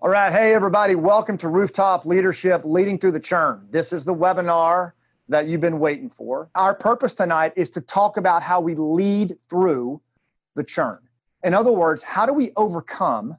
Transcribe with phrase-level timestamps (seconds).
[0.00, 0.32] All right.
[0.32, 0.94] Hey, everybody.
[0.94, 3.66] Welcome to Rooftop Leadership Leading Through the Churn.
[3.72, 4.92] This is the webinar
[5.28, 6.48] that you've been waiting for.
[6.54, 10.00] Our purpose tonight is to talk about how we lead through
[10.54, 11.00] the churn.
[11.42, 13.36] In other words, how do we overcome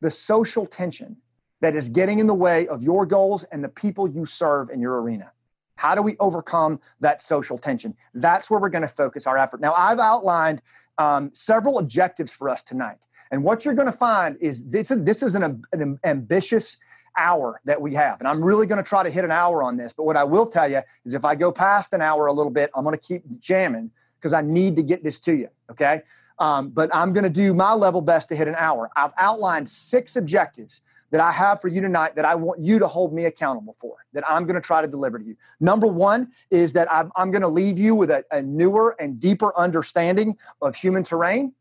[0.00, 1.16] the social tension
[1.60, 4.80] that is getting in the way of your goals and the people you serve in
[4.80, 5.30] your arena?
[5.76, 7.94] How do we overcome that social tension?
[8.12, 9.60] That's where we're going to focus our effort.
[9.60, 10.62] Now, I've outlined
[10.98, 12.96] um, several objectives for us tonight.
[13.32, 16.76] And what you're going to find is this, this is an, an ambitious
[17.16, 18.20] hour that we have.
[18.20, 19.92] And I'm really going to try to hit an hour on this.
[19.92, 22.52] But what I will tell you is if I go past an hour a little
[22.52, 25.48] bit, I'm going to keep jamming because I need to get this to you.
[25.70, 26.02] Okay.
[26.38, 28.90] Um, but I'm going to do my level best to hit an hour.
[28.96, 32.86] I've outlined six objectives that I have for you tonight that I want you to
[32.86, 35.36] hold me accountable for, that I'm going to try to deliver to you.
[35.60, 39.20] Number one is that I'm, I'm going to leave you with a, a newer and
[39.20, 41.52] deeper understanding of human terrain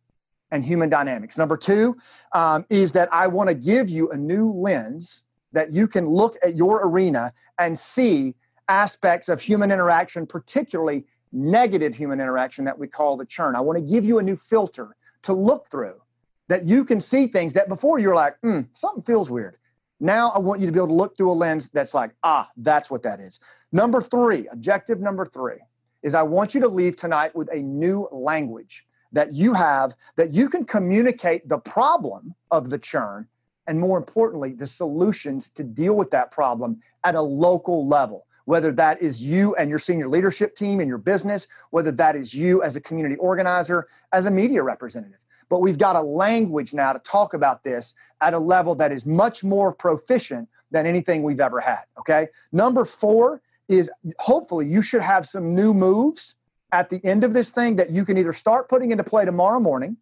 [0.52, 1.38] and human dynamics.
[1.38, 1.98] Number two
[2.34, 6.36] um, is that I want to give you a new lens that you can look
[6.44, 8.36] at your arena and see
[8.70, 13.56] aspects of human interaction, particularly negative human interaction that we call the churn.
[13.56, 16.02] I want to give you a new filter to look through
[16.48, 19.58] that you can see things that before you're like, hmm, something feels weird.
[20.00, 22.50] Now I want you to be able to look through a lens that's like, ah,
[22.58, 23.40] that's what that is.
[23.72, 25.60] Number three, objective number three,
[26.02, 30.32] is I want you to leave tonight with a new language that you have that
[30.32, 33.28] you can communicate the problem of the churn
[33.68, 38.72] and more importantly the solutions to deal with that problem at a local level whether
[38.72, 42.62] that is you and your senior leadership team in your business whether that is you
[42.64, 45.24] as a community organizer as a media representative.
[45.50, 49.06] But we've got a language now to talk about this at a level that is
[49.06, 52.28] much more proficient than anything we've ever had okay?
[52.52, 56.36] Number 4 is hopefully you should have some new moves
[56.72, 59.60] at the end of this thing that you can either start putting into play tomorrow
[59.60, 59.98] morning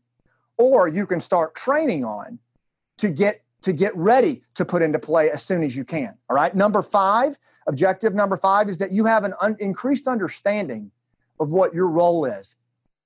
[0.57, 2.39] or you can start training on
[2.97, 6.35] to get to get ready to put into play as soon as you can all
[6.35, 6.53] right?
[6.55, 10.91] Number five objective number five is that you have an un- increased understanding
[11.39, 12.57] of what your role is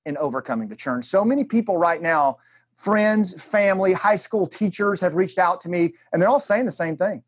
[0.06, 1.02] in overcoming the churn.
[1.02, 2.38] So many people right now
[2.76, 6.72] friends family high school teachers have reached out to me and they're all saying the
[6.72, 7.24] same thing.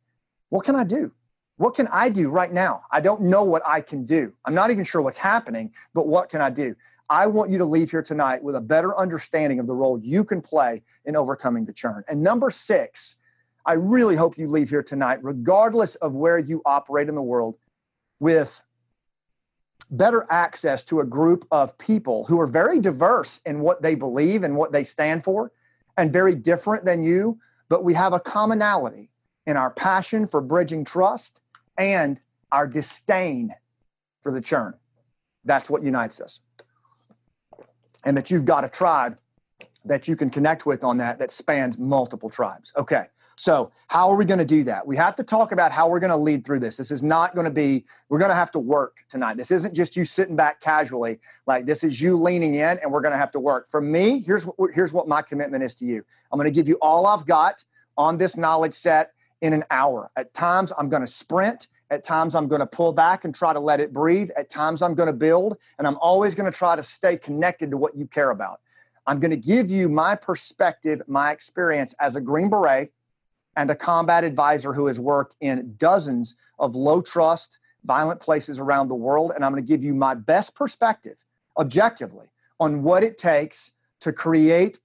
[0.50, 1.12] What can i do
[1.58, 2.84] what can I do right now?
[2.92, 4.34] I don't know what I can do.
[4.46, 6.76] I'm not even sure what's happening, but what can I do?
[7.10, 10.24] I want you to leave here tonight with a better understanding of the role you
[10.24, 12.04] can play in overcoming the churn.
[12.10, 13.18] And number six,
[13.66, 17.58] I really hope you leave here tonight, regardless of where you operate in the world,
[18.20, 18.64] with
[19.92, 24.44] better access to a group of people who are very diverse in what they believe
[24.44, 25.52] and what they stand for
[25.98, 27.40] and very different than you,
[27.70, 29.10] but we have a commonality
[29.46, 31.42] in our passion for bridging trust
[31.78, 32.20] and
[32.52, 33.54] our disdain
[34.22, 34.74] for the churn.
[35.44, 36.42] That's what unites us.
[38.06, 39.18] And that you've got a tribe
[39.86, 42.74] that you can connect with on that that spans multiple tribes.
[42.76, 43.06] Okay.
[43.38, 44.88] So, how are we going to do that?
[44.88, 46.78] We have to talk about how we're going to lead through this.
[46.78, 49.36] This is not going to be, we're going to have to work tonight.
[49.36, 51.20] This isn't just you sitting back casually.
[51.46, 53.68] Like, this is you leaning in and we're going to have to work.
[53.68, 56.70] For me, here's what, here's what my commitment is to you I'm going to give
[56.70, 57.66] you all I've got
[57.98, 59.12] on this knowledge set
[59.46, 60.10] in an hour.
[60.18, 61.68] At times, I'm going to sprint.
[61.92, 64.32] At times, I'm going to pull back and try to let it breathe.
[64.36, 65.58] At times, I'm going to build.
[65.78, 68.60] And I'm always going to try to stay connected to what you care about.
[69.06, 72.92] I'm going to give you my perspective, my experience as a Green Beret
[73.56, 78.88] and a combat advisor who has worked in dozens of low trust, violent places around
[78.88, 79.32] the world.
[79.36, 81.24] And I'm going to give you my best perspective,
[81.60, 84.80] objectively, on what it takes to create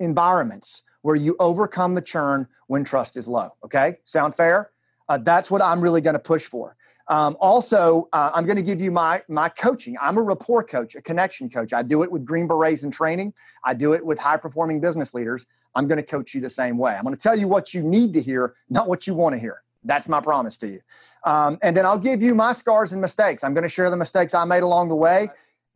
[0.00, 3.50] environments where you overcome the churn when trust is low.
[3.64, 4.70] Okay, sound fair?
[5.08, 6.76] Uh, that's what I'm really going to push for.
[7.08, 9.96] Um, also, uh, I'm going to give you my my coaching.
[10.00, 11.72] I'm a rapport coach, a connection coach.
[11.72, 13.32] I do it with Green Berets in training.
[13.64, 15.46] I do it with high performing business leaders.
[15.74, 16.94] I'm going to coach you the same way.
[16.94, 19.38] I'm going to tell you what you need to hear, not what you want to
[19.38, 19.62] hear.
[19.84, 20.80] That's my promise to you.
[21.24, 23.42] Um, and then I'll give you my scars and mistakes.
[23.42, 25.30] I'm going to share the mistakes I made along the way.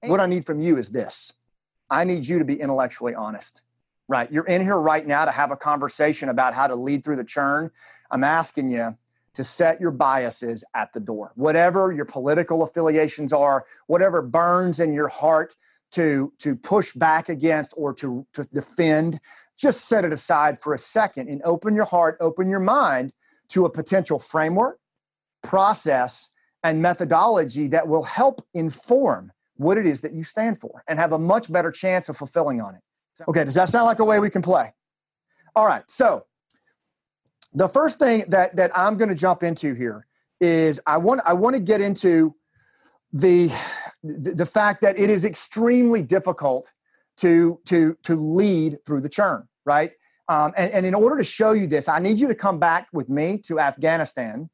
[0.05, 1.33] What I need from you is this
[1.89, 3.63] I need you to be intellectually honest
[4.13, 4.31] right?
[4.31, 7.25] You're in here right now to have a conversation about how to lead through the
[7.25, 7.71] churn.
[8.11, 8.95] I'm asking you
[9.33, 11.33] to set your biases at the door.
[11.35, 15.57] Whatever your political affiliations are, whatever burns in your heart
[15.93, 19.19] to, to push back against or to, to defend,
[19.57, 23.15] just set it aside for a second and open your heart, open your mind
[23.49, 24.79] to a potential framework,
[25.43, 26.29] process,
[26.65, 31.15] and methodology that will help inform what it is that you stand for and have
[31.15, 32.83] a much better chance of fulfilling on it.
[33.29, 34.73] Okay, does that sound like a way we can play?
[35.55, 36.25] All right, so
[37.55, 40.07] the first thing that that I'm going to jump into here
[40.41, 42.35] is I want I want to get into
[43.13, 43.51] the
[44.03, 46.73] the fact that it is extremely difficult
[47.19, 49.93] to to to lead through the churn, right?
[50.29, 52.89] Um, and, and in order to show you this, I need you to come back
[52.93, 54.49] with me to Afghanistan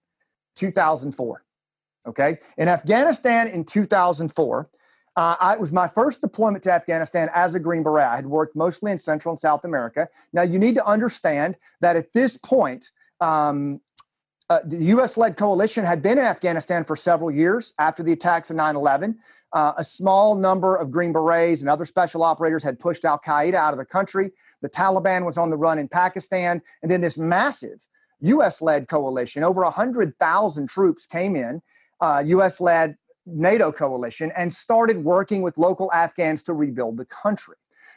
[0.57, 1.45] 2004.
[2.07, 2.39] Okay.
[2.57, 4.71] In Afghanistan in 2004,
[5.19, 8.07] uh, I, it was my first deployment to Afghanistan as a Green Beret.
[8.07, 10.09] I had worked mostly in Central and South America.
[10.33, 13.81] Now, you need to understand that at this point, um,
[14.49, 15.17] uh, the U.S.
[15.17, 19.19] led coalition had been in Afghanistan for several years after the attacks of 9 11.
[19.55, 23.55] Uh, a small number of Green Berets and other special operators had pushed Al Qaeda
[23.55, 24.31] out of the country.
[24.63, 26.63] The Taliban was on the run in Pakistan.
[26.83, 27.85] And then this massive
[28.21, 28.63] U.S.
[28.63, 31.61] led coalition, over 100,000 troops came in,
[32.01, 32.61] uh, U.S.
[32.61, 32.97] led
[33.29, 37.57] NATO coalition, and started working with local Afghans to rebuild the country.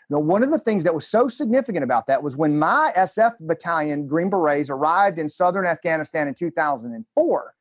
[0.09, 3.35] Now, one of the things that was so significant about that was when my SF
[3.39, 7.53] battalion, Green Berets, arrived in southern Afghanistan in 2004,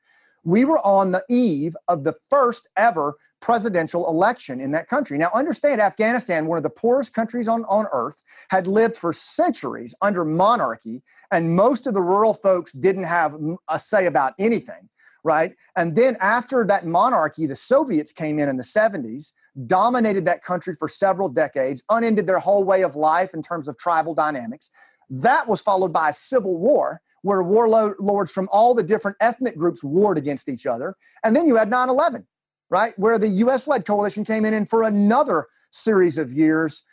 [0.43, 5.17] we were on the eve of the first ever presidential election in that country.
[5.17, 9.95] Now, understand Afghanistan, one of the poorest countries on, on earth, had lived for centuries
[10.03, 13.35] under monarchy, and most of the rural folks didn't have
[13.69, 14.89] a say about anything,
[15.25, 15.55] right?
[15.77, 19.33] And then after that monarchy, the Soviets came in in the 70s,
[19.67, 23.77] dominated that country for several decades, unended their whole way of life in terms of
[23.79, 24.71] tribal dynamics.
[25.09, 29.85] That was followed by a civil war where warlords from all the different ethnic groups
[29.85, 30.97] warred against each other.
[31.23, 32.27] And then you had 9 11
[32.71, 32.97] right?
[32.99, 36.87] Where the US led coalition came in and for another series of years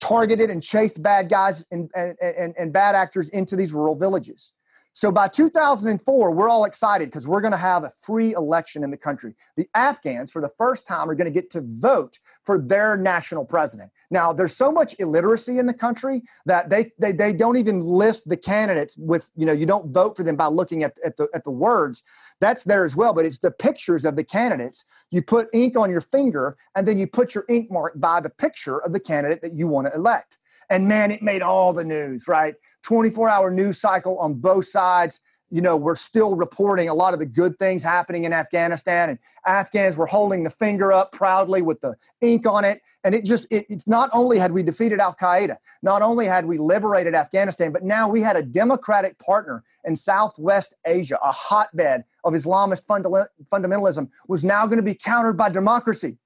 [0.00, 4.52] targeted and chased bad guys and, and, and, and bad actors into these rural villages.
[4.94, 8.90] So by 2004, we're all excited because we're going to have a free election in
[8.90, 9.34] the country.
[9.56, 13.46] The Afghans, for the first time, are going to get to vote for their national
[13.46, 13.90] president.
[14.10, 18.28] Now, there's so much illiteracy in the country that they, they, they don't even list
[18.28, 21.26] the candidates with, you know, you don't vote for them by looking at, at, the,
[21.34, 22.02] at the words.
[22.40, 24.84] That's there as well, but it's the pictures of the candidates.
[25.10, 28.30] You put ink on your finger and then you put your ink mark by the
[28.30, 30.36] picture of the candidate that you want to elect.
[30.68, 32.54] And man, it made all the news, right?
[32.82, 35.20] 24 hour news cycle on both sides.
[35.50, 39.18] You know, we're still reporting a lot of the good things happening in Afghanistan, and
[39.46, 42.80] Afghans were holding the finger up proudly with the ink on it.
[43.04, 46.46] And it just, it, it's not only had we defeated Al Qaeda, not only had
[46.46, 52.04] we liberated Afghanistan, but now we had a democratic partner in Southwest Asia, a hotbed
[52.24, 56.16] of Islamist fundamentalism, was now going to be countered by democracy.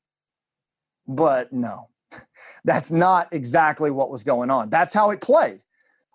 [1.09, 1.89] But no,
[2.65, 4.69] that's not exactly what was going on.
[4.71, 5.61] That's how it played.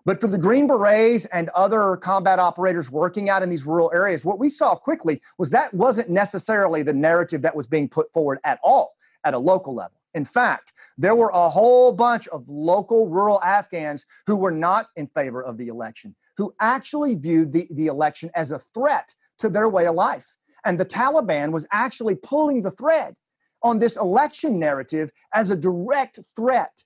[0.04, 4.24] But for the Green Berets and other combat operators working out in these rural areas,
[4.24, 8.40] what we saw quickly was that wasn't necessarily the narrative that was being put forward
[8.44, 8.94] at all
[9.24, 10.00] at a local level.
[10.14, 15.06] In fact, there were a whole bunch of local rural Afghans who were not in
[15.06, 19.68] favor of the election, who actually viewed the, the election as a threat to their
[19.68, 20.36] way of life.
[20.64, 23.14] And the Taliban was actually pulling the thread
[23.62, 26.84] on this election narrative as a direct threat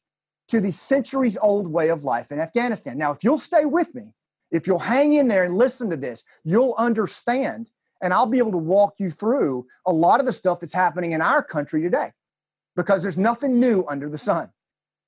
[0.48, 2.96] to the centuries old way of life in Afghanistan.
[2.96, 4.12] Now, if you'll stay with me,
[4.50, 7.70] if you'll hang in there and listen to this, you'll understand,
[8.02, 11.12] and I'll be able to walk you through a lot of the stuff that's happening
[11.12, 12.12] in our country today
[12.76, 14.50] because there's nothing new under the sun.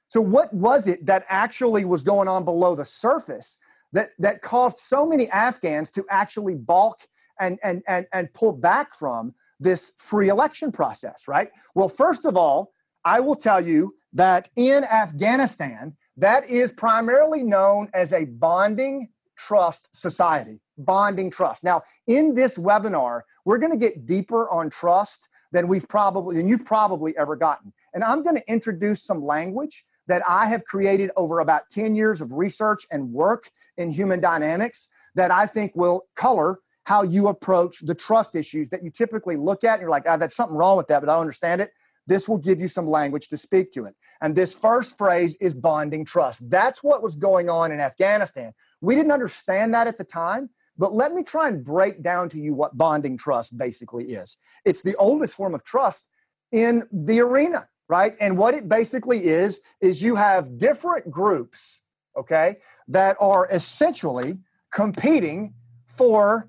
[0.09, 3.59] So, what was it that actually was going on below the surface
[3.93, 7.01] that, that caused so many Afghans to actually balk
[7.41, 11.51] and, and, and, and pull back from this free election process, right?
[11.75, 12.73] Well, first of all,
[13.09, 19.09] I will tell you that in Afghanistan, that is primarily known as a bonding
[19.39, 20.61] trust society.
[20.77, 21.65] Bonding trust.
[21.65, 26.49] Now, in this webinar, we're going to get deeper on trust than we've probably than
[26.49, 27.73] you've probably ever gotten.
[27.95, 32.21] And I'm going to introduce some language that I have created over about 10 years
[32.21, 37.81] of research and work in human dynamics that I think will color how you approach
[37.81, 40.77] the trust issues that you typically look at and you're like, ah, that's something wrong
[40.77, 41.71] with that, but I don't understand it.
[42.09, 43.95] This will give you some language to speak to it.
[44.23, 46.49] And this first phrase is bonding trust.
[46.49, 48.53] That's what was going on in Afghanistan.
[48.81, 50.49] We didn't understand that at the time,
[50.79, 54.39] but let me try and break down to you what bonding trust basically is.
[54.65, 56.09] It's the oldest form of trust
[56.51, 58.15] in the arena, right?
[58.21, 61.83] And what it basically is, is you have different groups,
[62.17, 62.57] okay,
[62.89, 64.39] that are essentially
[64.73, 65.53] competing
[65.89, 66.49] for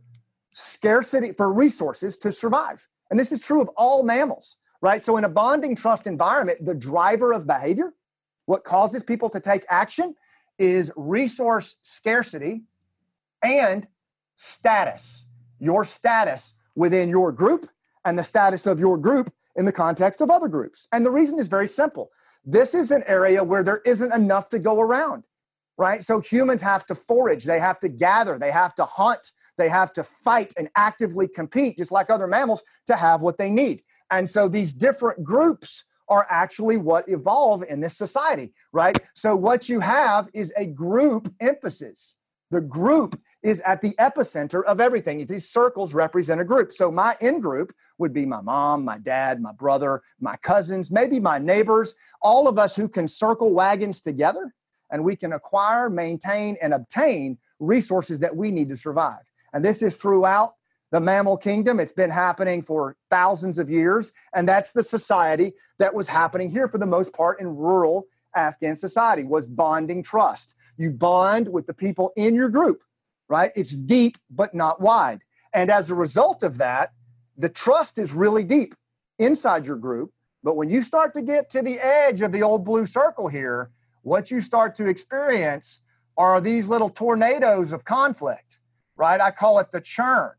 [0.54, 2.88] scarcity, for resources to survive.
[3.12, 5.02] And this is true of all mammals right?
[5.02, 7.94] So, in a bonding trust environment, the driver of behavior,
[8.46, 10.16] what causes people to take action,
[10.58, 12.64] is resource scarcity
[13.44, 13.88] and
[14.36, 15.28] status.
[15.60, 17.70] Your status within your group
[18.06, 20.88] and the status of your group in the context of other groups.
[20.94, 22.12] And the reason is very simple
[22.46, 25.26] this is an area where there isn't enough to go around,
[25.78, 26.02] right?
[26.02, 29.32] So, humans have to forage, they have to gather, they have to hunt.
[29.60, 33.52] They have to fight and actively compete, just like other mammals, to have what they
[33.52, 33.84] need.
[34.12, 39.00] And so these different groups are actually what evolve in this society, right?
[39.14, 42.16] So what you have is a group emphasis.
[42.52, 45.26] The group is at the epicenter of everything.
[45.26, 46.74] These circles represent a group.
[46.74, 51.20] So my in group would be my mom, my dad, my brother, my cousins, maybe
[51.20, 54.54] my neighbors, all of us who can circle wagons together
[54.92, 59.22] and we can acquire, maintain, and obtain resources that we need to survive.
[59.54, 60.56] And this is throughout
[60.92, 61.80] the mammal kingdom.
[61.80, 64.12] It's been happening for thousands of years.
[64.34, 68.76] And that's the society that was happening here for the most part in rural Afghan
[68.76, 70.56] society was bonding trust.
[70.78, 72.82] You bond with the people in your group,
[73.28, 73.52] right?
[73.56, 75.22] It's deep, but not wide.
[75.54, 76.92] And as a result of that,
[77.38, 78.76] the trust is really deep
[79.18, 80.12] inside your group.
[80.44, 83.72] But when you start to get to the edge of the old blue circle here,
[84.04, 85.82] what you start to experience
[86.18, 88.60] are these little tornadoes of conflict,
[88.96, 89.20] right?
[89.20, 90.32] I call it the churn.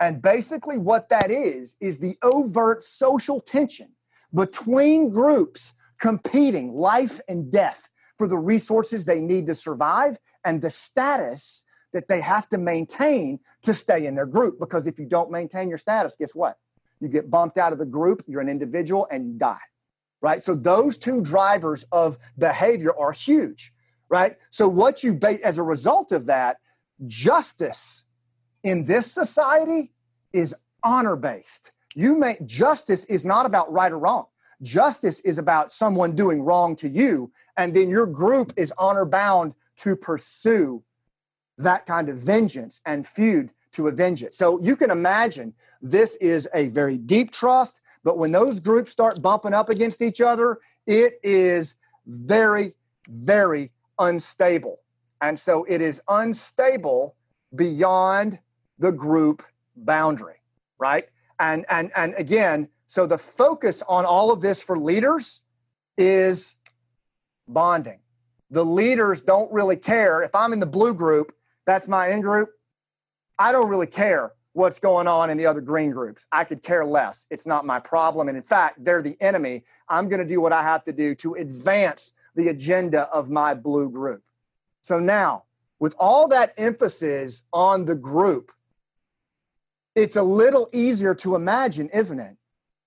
[0.00, 3.92] And basically, what that is, is the overt social tension
[4.32, 10.70] between groups competing life and death for the resources they need to survive and the
[10.70, 14.58] status that they have to maintain to stay in their group.
[14.60, 16.58] Because if you don't maintain your status, guess what?
[17.00, 19.56] You get bumped out of the group, you're an individual, and you die.
[20.20, 20.42] Right?
[20.42, 23.72] So, those two drivers of behavior are huge.
[24.08, 24.36] Right?
[24.50, 26.58] So, what you, bait as a result of that,
[27.06, 28.04] justice
[28.68, 29.90] in this society
[30.32, 31.72] is honor based.
[31.94, 34.26] You make justice is not about right or wrong.
[34.60, 39.54] Justice is about someone doing wrong to you, and then your group is honor bound
[39.78, 40.82] to pursue
[41.56, 44.34] that kind of vengeance and feud to avenge it.
[44.34, 49.22] So you can imagine this is a very deep trust, but when those groups start
[49.22, 52.74] bumping up against each other, it is very,
[53.08, 54.80] very unstable.
[55.20, 57.16] And so it is unstable
[57.54, 58.40] beyond
[58.78, 59.42] the group
[59.76, 60.40] boundary,
[60.78, 61.08] right?
[61.40, 65.42] And and and again, so the focus on all of this for leaders
[65.96, 66.56] is
[67.46, 68.00] bonding.
[68.50, 71.34] The leaders don't really care if I'm in the blue group,
[71.66, 72.50] that's my in group.
[73.38, 76.26] I don't really care what's going on in the other green groups.
[76.32, 77.26] I could care less.
[77.30, 78.28] It's not my problem.
[78.28, 79.64] And in fact, they're the enemy.
[79.88, 83.54] I'm going to do what I have to do to advance the agenda of my
[83.54, 84.22] blue group.
[84.82, 85.44] So now,
[85.78, 88.50] with all that emphasis on the group,
[89.98, 92.36] it's a little easier to imagine, isn't it?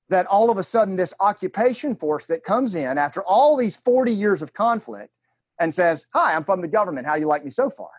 [0.10, 4.12] That all of a sudden, this occupation force that comes in after all these 40
[4.12, 5.14] years of conflict
[5.60, 7.08] and says, Hi, I'm from the government.
[7.08, 7.90] How you like me so far?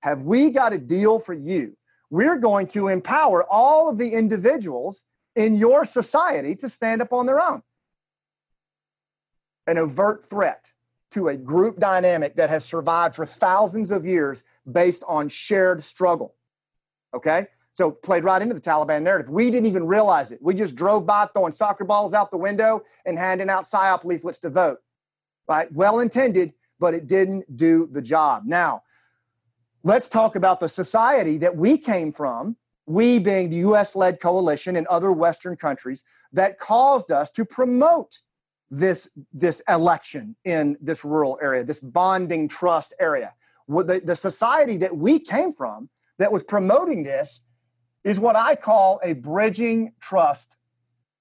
[0.00, 1.76] Have we got a deal for you?
[2.10, 5.04] We're going to empower all of the individuals
[5.36, 7.62] in your society to stand up on their own.
[9.66, 10.72] An overt threat
[11.12, 16.34] to a group dynamic that has survived for thousands of years based on shared struggle.
[17.14, 17.46] Okay?
[17.74, 19.28] So played right into the Taliban narrative.
[19.28, 20.38] We didn't even realize it.
[20.40, 24.38] We just drove by throwing soccer balls out the window and handing out psyop leaflets
[24.38, 24.78] to vote.
[25.48, 25.70] Right?
[25.72, 28.44] Well intended, but it didn't do the job.
[28.46, 28.82] Now,
[29.82, 34.76] let's talk about the society that we came from, we being the US led coalition
[34.76, 38.20] and other Western countries, that caused us to promote
[38.70, 43.34] this, this election in this rural area, this bonding trust area.
[43.68, 45.88] The, the society that we came from
[46.18, 47.42] that was promoting this
[48.04, 50.56] is what I call a bridging trust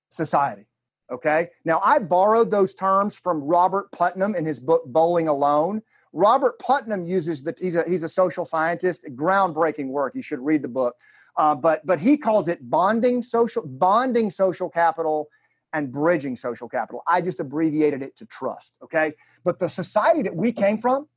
[0.10, 0.68] society.
[1.12, 1.50] Okay.
[1.66, 5.82] Now, I borrowed those terms from Robert Putnam in his book, Bowling Alone.
[6.12, 10.16] Robert Putnam uses that, he's a, he's a social scientist, groundbreaking work.
[10.16, 10.96] You should read the book.
[11.36, 15.28] Uh, but, but he calls it bonding social, bonding social capital
[15.74, 17.02] and bridging social capital.
[17.08, 18.78] I just abbreviated it to trust.
[18.84, 19.14] Okay.
[19.44, 21.08] But the society that we came from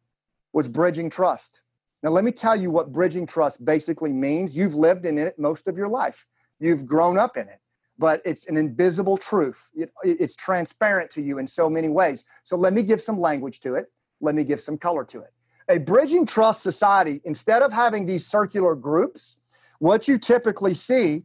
[0.52, 1.62] was bridging trust.
[2.06, 4.56] Now, let me tell you what bridging trust basically means.
[4.56, 6.24] You've lived in it most of your life,
[6.60, 7.58] you've grown up in it,
[7.98, 9.72] but it's an invisible truth.
[9.74, 12.24] It, it's transparent to you in so many ways.
[12.44, 15.32] So, let me give some language to it, let me give some color to it.
[15.68, 19.38] A bridging trust society, instead of having these circular groups,
[19.80, 21.24] what you typically see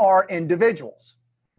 [0.00, 1.18] are individuals.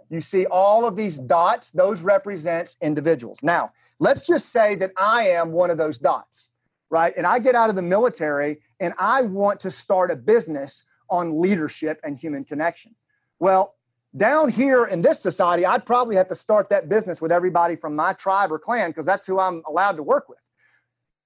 [0.09, 3.39] You see all of these dots, those represents individuals.
[3.43, 6.51] Now, let's just say that I am one of those dots
[6.89, 7.13] right?
[7.17, 11.41] And I get out of the military and I want to start a business on
[11.41, 12.95] leadership and human connection.
[13.39, 13.75] Well,
[14.15, 17.95] down here in this society, I'd probably have to start that business with everybody from
[17.95, 20.39] my tribe or clan because that's who I'm allowed to work with.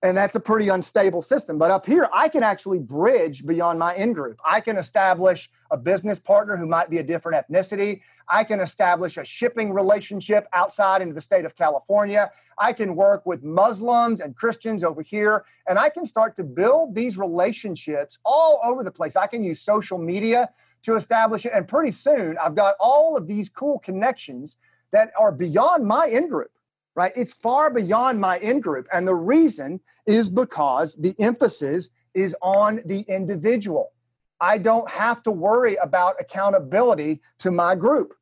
[0.01, 1.57] And that's a pretty unstable system.
[1.57, 4.39] But up here, I can actually bridge beyond my in group.
[4.49, 7.99] I can establish a business partner who might be a different ethnicity.
[8.29, 12.31] I can establish a shipping relationship outside into the state of California.
[12.57, 15.43] I can work with Muslims and Christians over here.
[15.67, 19.17] And I can start to build these relationships all over the place.
[19.17, 20.49] I can use social media
[20.83, 21.51] to establish it.
[21.53, 24.55] And pretty soon, I've got all of these cool connections
[24.91, 26.51] that are beyond my in group,
[26.99, 27.13] right?
[27.15, 28.85] It's far beyond my in group.
[28.91, 33.93] And the reason is because the emphasis is on the individual.
[34.41, 38.15] I don't have to worry about accountability to my group.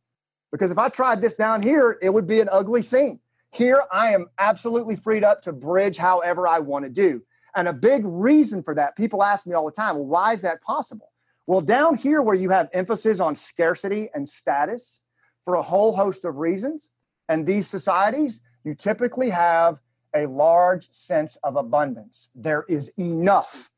[0.52, 3.20] Because if I tried this down here, it would be an ugly scene.
[3.52, 7.24] Here, I am absolutely freed up to bridge however I want to do.
[7.56, 10.44] And a big reason for that, people ask me all the time, well, why is
[10.44, 11.12] that possible?
[11.48, 15.02] Well, down here where you have emphasis on scarcity and status
[15.46, 16.92] for a whole host of reasons,
[17.28, 19.80] and these societies, you typically have
[20.14, 22.30] a large sense of abundance.
[22.36, 23.70] There is enough,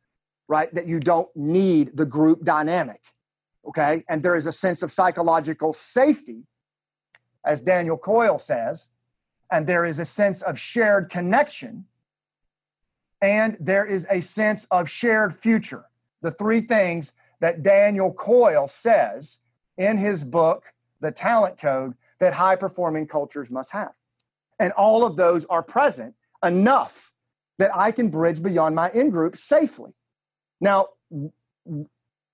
[0.47, 3.01] right, that you don't need the group dynamic.
[3.67, 4.03] Okay.
[4.09, 6.43] And there is a sense of psychological safety,
[7.45, 8.89] as Daniel Coyle says,
[9.51, 11.85] and there is a sense of shared connection,
[13.21, 15.85] and there is a sense of shared future.
[16.21, 19.39] The three things that Daniel Coyle says
[19.77, 23.93] in his book, The Talent Code, that high performing cultures must have.
[24.59, 27.11] And all of those are present enough
[27.57, 29.91] that I can bridge beyond my in group safely.
[30.61, 30.87] Now,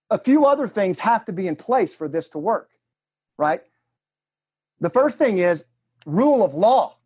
[0.10, 2.70] a few other things have to be in place for this to work,
[3.38, 3.62] right?
[4.80, 5.66] The first thing is
[6.06, 6.98] rule of law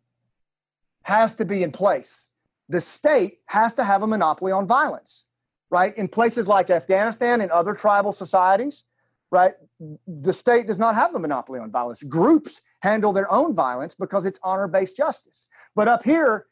[1.02, 2.28] has to be in place.
[2.68, 5.26] The state has to have a monopoly on violence
[5.70, 5.96] right?
[5.96, 8.84] In places like Afghanistan and other tribal societies,
[9.30, 9.54] right?
[10.06, 12.02] The state does not have the monopoly on violence.
[12.02, 15.46] Groups handle their own violence because it's honor based justice.
[15.74, 16.46] But up here,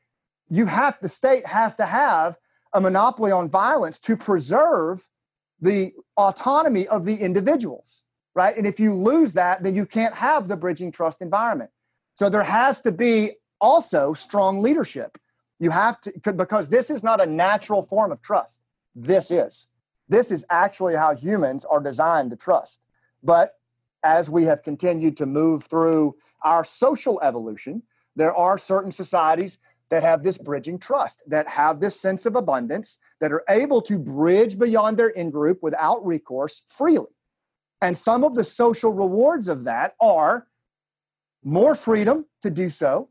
[0.50, 2.36] you have the state has to have
[2.74, 5.08] a monopoly on violence to preserve
[5.60, 8.04] the autonomy of the individuals,
[8.34, 8.56] right?
[8.56, 11.70] And if you lose that, then you can't have the bridging trust environment.
[12.14, 15.18] So there has to be also strong leadership.
[15.58, 18.62] You have to, because this is not a natural form of trust
[18.98, 19.68] this is.
[20.08, 22.80] This is actually how humans are designed to trust.
[23.22, 23.57] But
[24.02, 27.82] as we have continued to move through our social evolution,
[28.16, 29.58] there are certain societies
[29.90, 33.98] that have this bridging trust, that have this sense of abundance, that are able to
[33.98, 37.06] bridge beyond their in group without recourse freely.
[37.80, 40.46] And some of the social rewards of that are
[41.44, 43.08] more freedom to do so.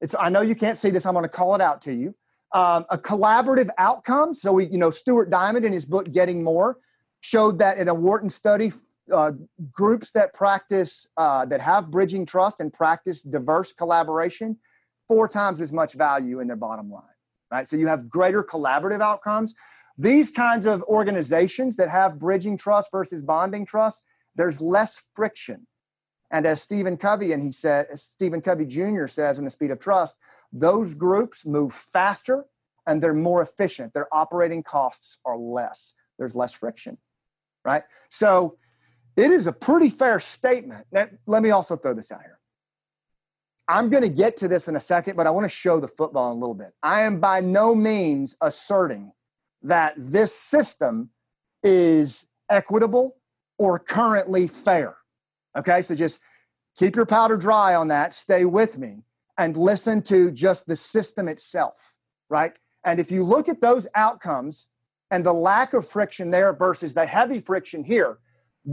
[0.00, 2.14] It's, I know you can't see this, I'm going to call it out to you
[2.52, 4.34] um, a collaborative outcome.
[4.34, 6.78] So we, you know, Stuart Diamond in his book Getting More
[7.20, 8.72] showed that in a Wharton study,
[9.12, 9.32] uh,
[9.72, 14.56] groups that practice uh, that have bridging trust and practice diverse collaboration,
[15.08, 17.02] four times as much value in their bottom line.
[17.52, 17.66] Right.
[17.66, 19.54] So you have greater collaborative outcomes.
[19.98, 24.02] These kinds of organizations that have bridging trust versus bonding trust,
[24.36, 25.66] there's less friction.
[26.30, 29.06] And as Stephen Covey and he said, Stephen Covey Jr.
[29.08, 30.16] says in The Speed of Trust,
[30.52, 32.46] those groups move faster
[32.86, 33.92] and they're more efficient.
[33.92, 35.94] Their operating costs are less.
[36.18, 36.98] There's less friction,
[37.64, 37.82] right?
[38.10, 38.58] So
[39.16, 40.86] it is a pretty fair statement.
[40.92, 42.38] Now, let me also throw this out here.
[43.68, 45.88] I'm going to get to this in a second, but I want to show the
[45.88, 46.72] football a little bit.
[46.82, 49.12] I am by no means asserting
[49.62, 51.10] that this system
[51.62, 53.16] is equitable
[53.58, 54.96] or currently fair.
[55.56, 56.18] Okay, so just
[56.76, 58.12] keep your powder dry on that.
[58.12, 59.04] Stay with me
[59.38, 61.96] and listen to just the system itself,
[62.28, 62.58] right?
[62.84, 64.68] And if you look at those outcomes
[65.10, 68.18] and the lack of friction there versus the heavy friction here,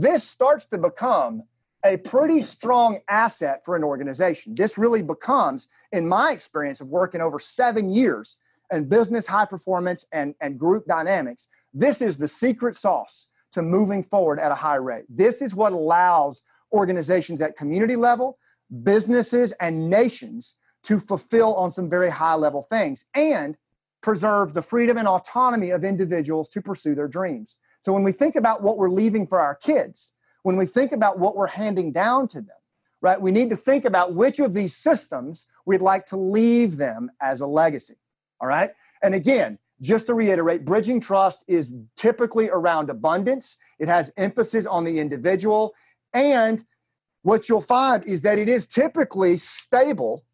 [0.00, 1.42] this starts to become
[1.84, 4.54] a pretty strong asset for an organization.
[4.54, 8.36] This really becomes, in my experience of working over seven years
[8.72, 14.02] in business high performance and, and group dynamics, this is the secret sauce to moving
[14.02, 15.04] forward at a high rate.
[15.08, 18.38] This is what allows organizations at community level
[18.82, 23.56] businesses and nations to fulfill on some very high level things and
[24.02, 27.56] preserve the freedom and autonomy of individuals to pursue their dreams.
[27.88, 31.18] So when we think about what we're leaving for our kids, when we think about
[31.18, 32.58] what we're handing down to them,
[33.00, 37.10] right, we need to think about which of these systems we'd like to leave them
[37.22, 37.94] as a legacy.
[38.42, 38.72] All right.
[39.02, 43.56] And again, just to reiterate, bridging trust is typically around abundance.
[43.78, 45.72] It has emphasis on the individual
[46.12, 46.62] and
[47.22, 50.26] what you'll find is that it is typically stable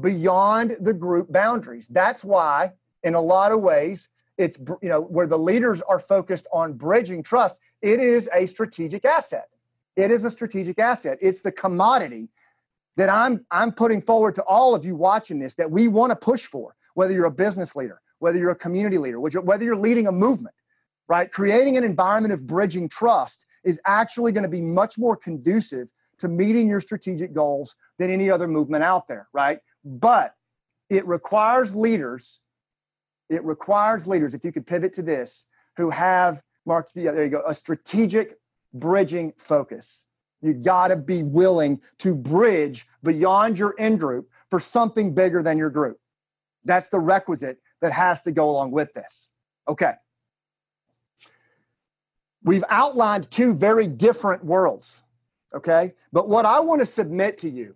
[0.00, 1.86] beyond the group boundaries.
[1.86, 2.72] That's why,
[3.04, 4.08] in a lot of ways,
[4.38, 7.58] it's you know where the leaders are focused on bridging trust.
[7.82, 9.48] It is a strategic asset.
[9.96, 11.18] It is a strategic asset.
[11.20, 12.28] It's the commodity
[12.96, 16.16] that I'm I'm putting forward to all of you watching this that we want to
[16.16, 16.74] push for.
[16.94, 20.54] Whether you're a business leader, whether you're a community leader, whether you're leading a movement,
[21.08, 21.30] right?
[21.30, 26.28] Creating an environment of bridging trust is actually going to be much more conducive to
[26.28, 29.58] meeting your strategic goals than any other movement out there, right?
[29.84, 30.34] But
[30.88, 32.40] it requires leaders,
[33.28, 37.30] it requires leaders, if you could pivot to this, who have, Mark, yeah, there you
[37.30, 38.38] go, a strategic
[38.72, 40.06] bridging focus.
[40.42, 45.58] You got to be willing to bridge beyond your in group for something bigger than
[45.58, 45.98] your group.
[46.64, 49.30] That's the requisite that has to go along with this.
[49.68, 49.94] Okay.
[52.44, 55.02] We've outlined two very different worlds,
[55.52, 55.94] okay?
[56.12, 57.74] But what I want to submit to you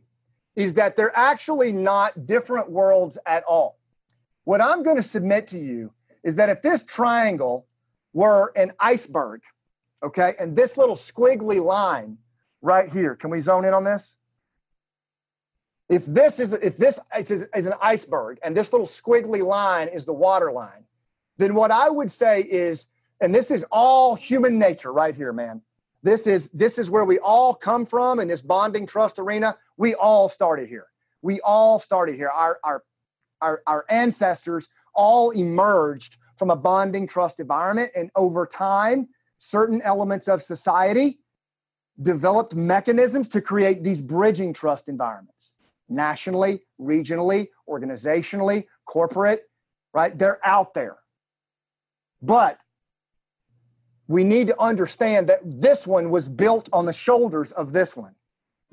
[0.55, 3.80] is that they're actually not different worlds at all.
[4.45, 7.67] What I'm going to submit to you is that if this triangle
[8.13, 9.43] were an iceberg,
[10.03, 12.19] okay, and this little squiggly line
[12.63, 14.17] right here, can we zone in on this?
[15.89, 20.05] If this is if this is, is an iceberg and this little squiggly line is
[20.05, 20.85] the water line,
[21.37, 22.87] then what I would say is,
[23.21, 25.63] and this is all human nature right here, man.
[26.03, 29.57] This is this is where we all come from in this bonding trust arena.
[29.77, 30.87] We all started here.
[31.23, 32.31] We all started here.
[32.31, 32.85] Our our
[33.41, 40.29] our, our ancestors all emerged from a bonding trust environment, and over time, certain elements
[40.29, 41.21] of society
[42.03, 45.55] developed mechanisms to create these bridging trust environments
[45.89, 49.51] nationally, regionally, organizationally, corporate,
[49.93, 50.17] right?
[50.17, 50.99] They're out there.
[52.23, 52.61] But
[54.07, 58.15] we need to understand that this one was built on the shoulders of this one.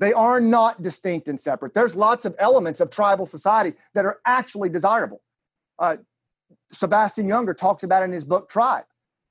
[0.00, 1.74] They are not distinct and separate.
[1.74, 5.20] There's lots of elements of tribal society that are actually desirable.
[5.78, 5.96] Uh,
[6.70, 8.84] Sebastian Junger talks about in his book Tribe.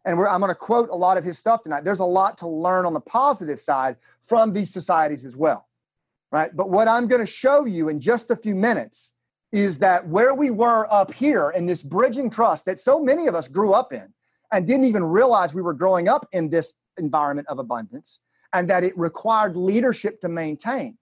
[0.05, 1.83] And I'm going to quote a lot of his stuff tonight.
[1.83, 5.67] There's a lot to learn on the positive side from these societies as well
[6.31, 6.55] right?
[6.55, 9.13] But what I'm going to show you in just a few minutes
[9.51, 13.35] is that where we were up here in this bridging trust that so many of
[13.35, 14.13] us grew up in
[14.51, 18.21] and didn't even realize we were growing up in this environment of abundance
[18.53, 20.97] and that it required leadership to maintain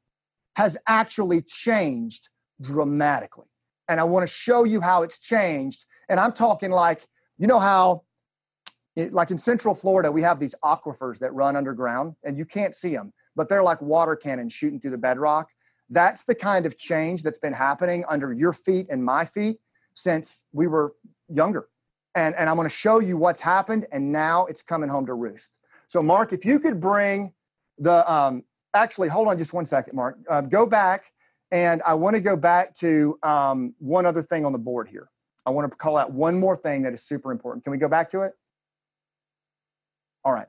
[0.56, 2.30] has actually changed
[2.62, 3.48] dramatically.
[3.90, 5.86] And I want to show you how it's changed.
[6.10, 7.06] And I'm talking like,
[7.38, 8.04] you know how,
[8.96, 12.74] it, like in Central Florida, we have these aquifers that run underground and you can't
[12.74, 15.50] see them but they're like water cannons shooting through the bedrock.
[15.90, 19.58] That's the kind of change that's been happening under your feet and my feet
[19.94, 20.94] since we were
[21.28, 21.68] younger.
[22.16, 25.14] And, and I'm going to show you what's happened, and now it's coming home to
[25.14, 25.60] roost.
[25.88, 27.34] So, Mark, if you could bring
[27.78, 28.44] the, um,
[28.74, 30.18] actually, hold on just one second, Mark.
[30.30, 31.12] Uh, go back,
[31.52, 35.10] and I want to go back to um, one other thing on the board here.
[35.46, 37.64] I want to call out one more thing that is super important.
[37.64, 38.34] Can we go back to it?
[40.24, 40.48] All right.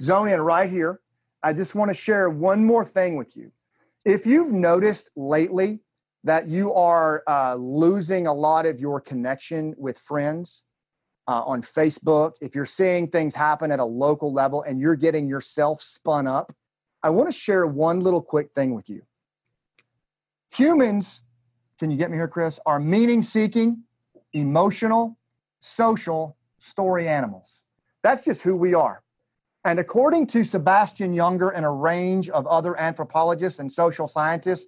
[0.00, 1.00] Zone in right here.
[1.42, 3.50] I just want to share one more thing with you.
[4.04, 5.80] If you've noticed lately
[6.24, 10.64] that you are uh, losing a lot of your connection with friends
[11.28, 15.28] uh, on Facebook, if you're seeing things happen at a local level and you're getting
[15.28, 16.52] yourself spun up,
[17.02, 19.02] I want to share one little quick thing with you.
[20.54, 21.22] Humans,
[21.78, 23.84] can you get me here, Chris, are meaning seeking,
[24.32, 25.18] emotional,
[25.60, 27.62] social story animals.
[28.02, 29.02] That's just who we are.
[29.64, 34.66] And according to Sebastian Junger and a range of other anthropologists and social scientists,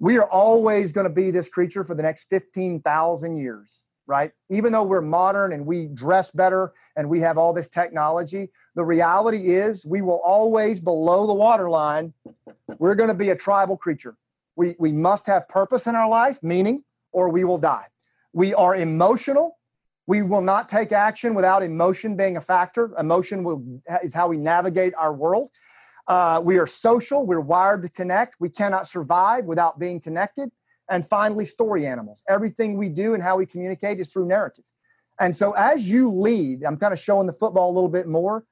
[0.00, 4.32] we are always going to be this creature for the next 15,000 years, right?
[4.50, 8.84] Even though we're modern and we dress better and we have all this technology, the
[8.84, 12.12] reality is we will always, below the waterline,
[12.78, 14.16] we're going to be a tribal creature.
[14.56, 17.86] We, we must have purpose in our life, meaning, or we will die.
[18.32, 19.56] We are emotional
[20.10, 22.90] we will not take action without emotion being a factor.
[22.98, 23.62] Emotion will,
[24.02, 25.50] is how we navigate our world.
[26.08, 27.24] Uh, we are social.
[27.24, 28.34] We're wired to connect.
[28.40, 30.50] We cannot survive without being connected.
[30.90, 32.24] And finally, story animals.
[32.28, 34.64] Everything we do and how we communicate is through narrative.
[35.20, 38.44] And so, as you lead, I'm kind of showing the football a little bit more.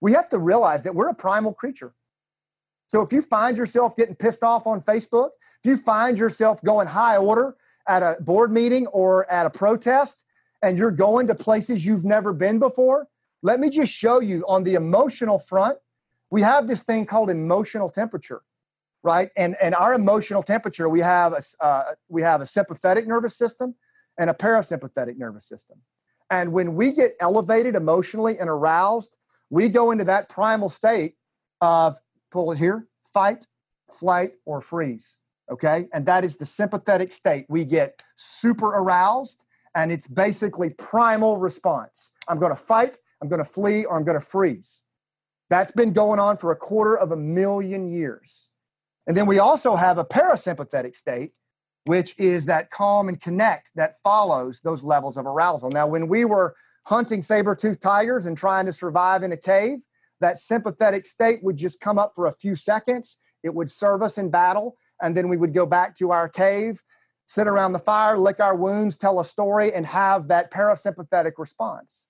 [0.00, 1.94] We have to realize that we're a primal creature.
[2.88, 5.30] So, if you find yourself getting pissed off on Facebook,
[5.62, 10.24] if you find yourself going high order at a board meeting or at a protest,
[10.62, 13.06] and you're going to places you've never been before,
[13.42, 15.76] let me just show you on the emotional front,
[16.30, 18.42] we have this thing called emotional temperature,
[19.04, 19.30] right?
[19.36, 23.74] And, and our emotional temperature, we have, a, uh, we have a sympathetic nervous system
[24.18, 25.78] and a parasympathetic nervous system.
[26.30, 29.18] And when we get elevated emotionally and aroused,
[29.50, 31.14] we go into that primal state
[31.60, 32.00] of,
[32.32, 33.46] pull it here, fight,
[33.92, 35.18] flight, or freeze.
[35.52, 35.86] Okay.
[35.92, 37.44] And that is the sympathetic state.
[37.50, 42.14] We get super aroused and it's basically primal response.
[42.26, 44.84] I'm going to fight, I'm going to flee, or I'm going to freeze.
[45.50, 48.50] That's been going on for a quarter of a million years.
[49.06, 51.32] And then we also have a parasympathetic state,
[51.84, 55.70] which is that calm and connect that follows those levels of arousal.
[55.70, 56.54] Now, when we were
[56.86, 59.78] hunting saber-toothed tigers and trying to survive in a cave,
[60.20, 63.18] that sympathetic state would just come up for a few seconds.
[63.42, 66.82] It would serve us in battle, and then we would go back to our cave
[67.26, 72.08] sit around the fire, lick our wounds, tell a story, and have that parasympathetic response.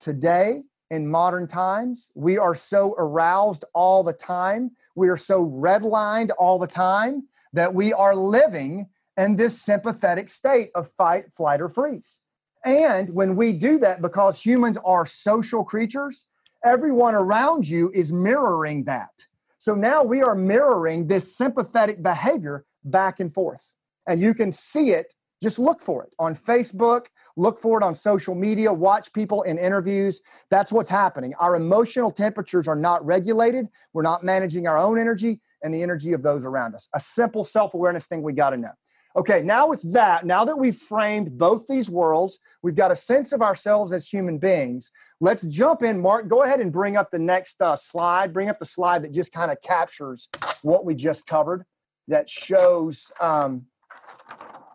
[0.00, 2.10] Today, in modern times.
[2.14, 4.72] We are so aroused all the time.
[4.94, 10.70] We are so redlined all the time that we are living in this sympathetic state
[10.74, 12.20] of fight, flight, or freeze.
[12.64, 16.26] And when we do that, because humans are social creatures,
[16.64, 19.10] everyone around you is mirroring that.
[19.58, 23.74] So now we are mirroring this sympathetic behavior back and forth.
[24.06, 27.94] And you can see it, just look for it on Facebook, look for it on
[27.94, 30.20] social media, watch people in interviews.
[30.50, 31.34] That's what's happening.
[31.38, 33.68] Our emotional temperatures are not regulated.
[33.92, 36.88] We're not managing our own energy and the energy of those around us.
[36.94, 38.72] A simple self awareness thing we got to know.
[39.16, 43.32] Okay, now with that, now that we've framed both these worlds, we've got a sense
[43.32, 44.92] of ourselves as human beings.
[45.20, 46.00] Let's jump in.
[46.00, 48.32] Mark, go ahead and bring up the next uh, slide.
[48.32, 50.28] Bring up the slide that just kind of captures
[50.62, 51.64] what we just covered,
[52.06, 53.66] that shows um,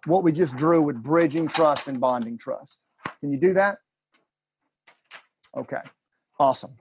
[0.06, 2.88] what we just drew with bridging trust and bonding trust.
[3.20, 3.78] Can you do that?
[5.56, 5.82] Okay,
[6.40, 6.76] awesome.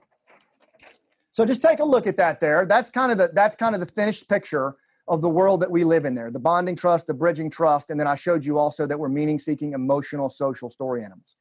[1.31, 2.65] So just take a look at that there.
[2.65, 4.75] That's kind of the that's kind of the finished picture
[5.07, 6.31] of the world that we live in there.
[6.31, 9.39] The bonding trust, the bridging trust, and then I showed you also that we're meaning
[9.39, 11.35] seeking emotional social story animals.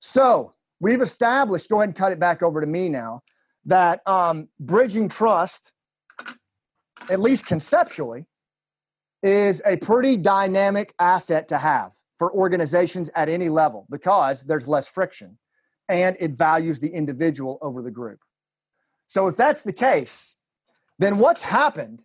[0.00, 3.22] So, we've established, go ahead and cut it back over to me now,
[3.64, 5.72] that um, bridging trust
[7.10, 8.26] at least conceptually
[9.26, 14.88] is a pretty dynamic asset to have for organizations at any level because there's less
[14.88, 15.36] friction
[15.88, 18.20] and it values the individual over the group.
[19.06, 20.36] So, if that's the case,
[20.98, 22.02] then what's happened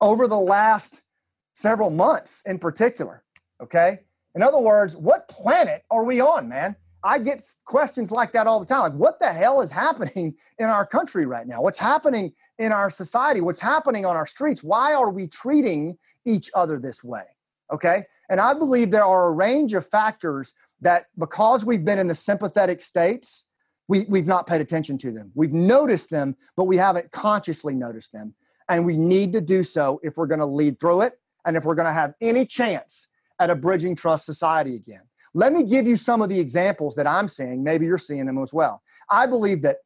[0.00, 1.02] over the last
[1.54, 3.24] several months in particular?
[3.62, 4.00] Okay.
[4.34, 6.76] In other words, what planet are we on, man?
[7.02, 8.82] I get questions like that all the time.
[8.82, 11.62] Like, what the hell is happening in our country right now?
[11.62, 13.40] What's happening in our society?
[13.40, 14.62] What's happening on our streets?
[14.62, 17.24] Why are we treating each other this way?
[17.72, 18.04] Okay.
[18.28, 22.14] And I believe there are a range of factors that because we've been in the
[22.14, 23.48] sympathetic states,
[23.88, 25.32] we, we've not paid attention to them.
[25.34, 28.34] We've noticed them, but we haven't consciously noticed them.
[28.68, 31.64] And we need to do so if we're going to lead through it and if
[31.64, 33.08] we're going to have any chance
[33.40, 35.02] at a bridging trust society again.
[35.34, 37.64] Let me give you some of the examples that I'm seeing.
[37.64, 38.82] Maybe you're seeing them as well.
[39.10, 39.78] I believe that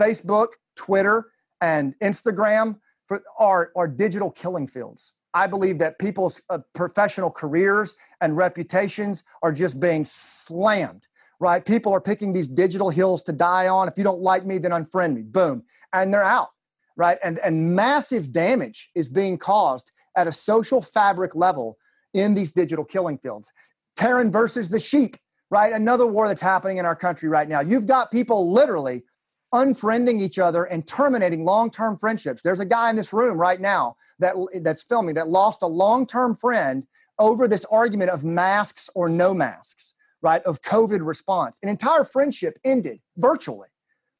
[0.00, 2.78] Facebook, Twitter, and Instagram
[3.38, 5.14] are, are digital killing fields.
[5.34, 11.06] I believe that people's uh, professional careers and reputations are just being slammed
[11.40, 11.64] right?
[11.64, 13.88] People are picking these digital hills to die on.
[13.88, 15.22] If you don't like me, then unfriend me.
[15.22, 15.62] Boom.
[15.92, 16.48] And they're out,
[16.96, 17.18] right?
[17.22, 21.76] And, and massive damage is being caused at a social fabric level
[22.14, 23.50] in these digital killing fields.
[23.96, 25.16] Karen versus the sheep,
[25.50, 25.72] right?
[25.72, 27.60] Another war that's happening in our country right now.
[27.60, 29.04] You've got people literally
[29.54, 32.42] unfriending each other and terminating long-term friendships.
[32.42, 36.36] There's a guy in this room right now that that's filming that lost a long-term
[36.36, 36.86] friend
[37.18, 41.58] over this argument of masks or no masks right, of COVID response.
[41.62, 43.68] An entire friendship ended virtually,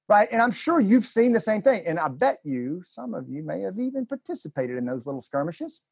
[0.08, 0.28] right?
[0.30, 1.82] And I'm sure you've seen the same thing.
[1.86, 5.82] And I bet you, some of you may have even participated in those little skirmishes.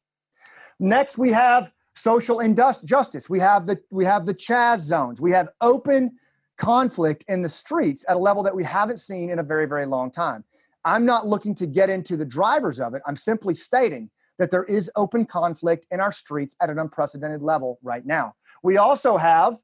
[0.79, 3.29] Next, we have social injustice.
[3.29, 5.19] We have the we have the Chaz zones.
[5.19, 6.17] We have open
[6.57, 9.85] conflict in the streets at a level that we haven't seen in a very, very
[9.85, 10.43] long time.
[10.85, 13.01] I'm not looking to get into the drivers of it.
[13.05, 17.79] I'm simply stating that there is open conflict in our streets at an unprecedented level
[17.81, 18.35] right now.
[18.63, 19.57] We also have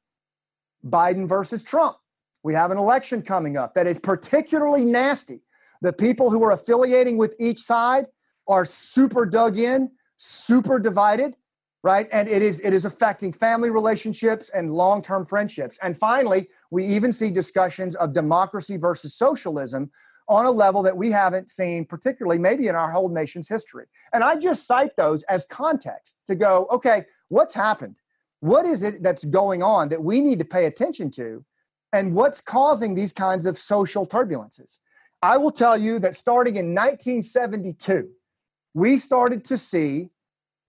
[0.86, 1.98] Biden versus Trump.
[2.44, 5.42] We have an election coming up that is particularly nasty.
[5.82, 8.08] The people who are affiliating with each side
[8.48, 11.36] are super dug in, super divided,
[11.84, 12.08] right?
[12.14, 15.78] And it is it is affecting family relationships and long-term friendships.
[15.84, 19.92] And finally, we even see discussions of democracy versus socialism
[20.30, 23.86] on a level that we haven't seen particularly maybe in our whole nation's history.
[24.14, 27.98] And I just cite those as context to go, okay, what's happened?
[28.40, 31.44] What is it that's going on that we need to pay attention to?
[31.92, 34.80] And what's causing these kinds of social turbulences?
[35.22, 38.10] I will tell you that starting in 1972,
[38.74, 40.10] we started to see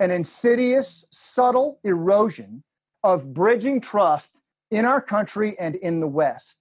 [0.01, 2.63] an insidious, subtle erosion
[3.03, 6.61] of bridging trust in our country and in the West.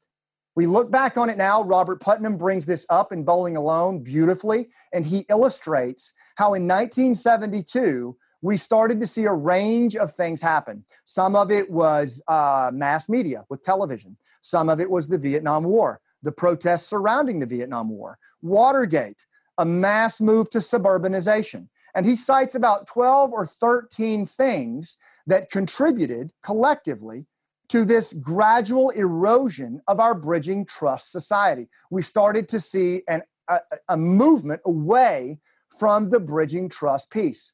[0.56, 1.64] We look back on it now.
[1.64, 8.16] Robert Putnam brings this up in Bowling Alone beautifully, and he illustrates how in 1972,
[8.44, 10.84] we started to see a range of things happen.
[11.06, 15.64] Some of it was uh, mass media with television, some of it was the Vietnam
[15.64, 19.26] War, the protests surrounding the Vietnam War, Watergate,
[19.58, 21.68] a mass move to suburbanization.
[21.96, 27.26] And he cites about 12 or 13 things that contributed collectively
[27.70, 31.68] to this gradual erosion of our bridging trust society.
[31.90, 35.40] We started to see an, a, a movement away
[35.80, 37.54] from the bridging trust piece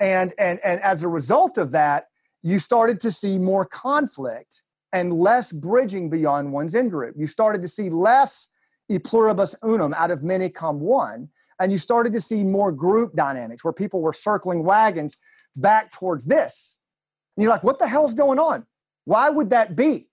[0.00, 2.06] and and and as a result of that
[2.42, 4.62] you started to see more conflict
[4.92, 8.46] and less bridging beyond one's in group you started to see less
[8.88, 11.28] e pluribus unum, out of many come one.
[11.60, 15.16] And you started to see more group dynamics where people were circling wagons
[15.56, 16.78] back towards this.
[17.36, 18.66] And you're like, what the hell's going on?
[19.04, 20.08] Why would that be?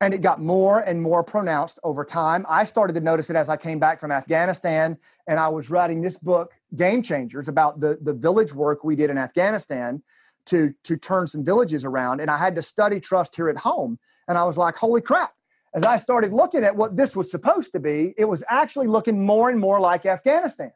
[0.00, 2.44] And it got more and more pronounced over time.
[2.48, 6.02] I started to notice it as I came back from Afghanistan and I was writing
[6.02, 10.02] this book, Game Changers, about the, the village work we did in Afghanistan
[10.46, 12.20] to, to turn some villages around.
[12.20, 13.98] And I had to study trust here at home.
[14.28, 15.32] And I was like, holy crap.
[15.74, 19.24] As I started looking at what this was supposed to be, it was actually looking
[19.24, 20.72] more and more like Afghanistan.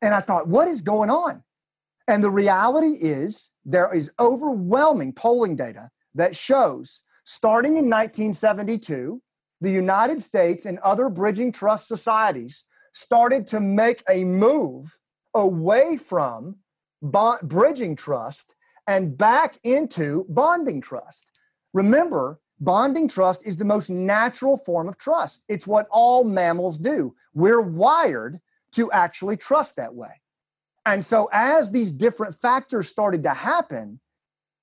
[0.00, 1.42] And I thought, what is going on?
[2.06, 9.20] And the reality is, there is overwhelming polling data that shows starting in 1972,
[9.60, 14.98] the United States and other bridging trust societies started to make a move
[15.34, 16.56] away from
[17.02, 18.54] bond, bridging trust
[18.86, 21.38] and back into bonding trust.
[21.74, 25.44] Remember, bonding trust is the most natural form of trust.
[25.48, 27.14] It's what all mammals do.
[27.34, 28.40] We're wired
[28.72, 30.20] to actually trust that way.
[30.86, 34.00] And so, as these different factors started to happen,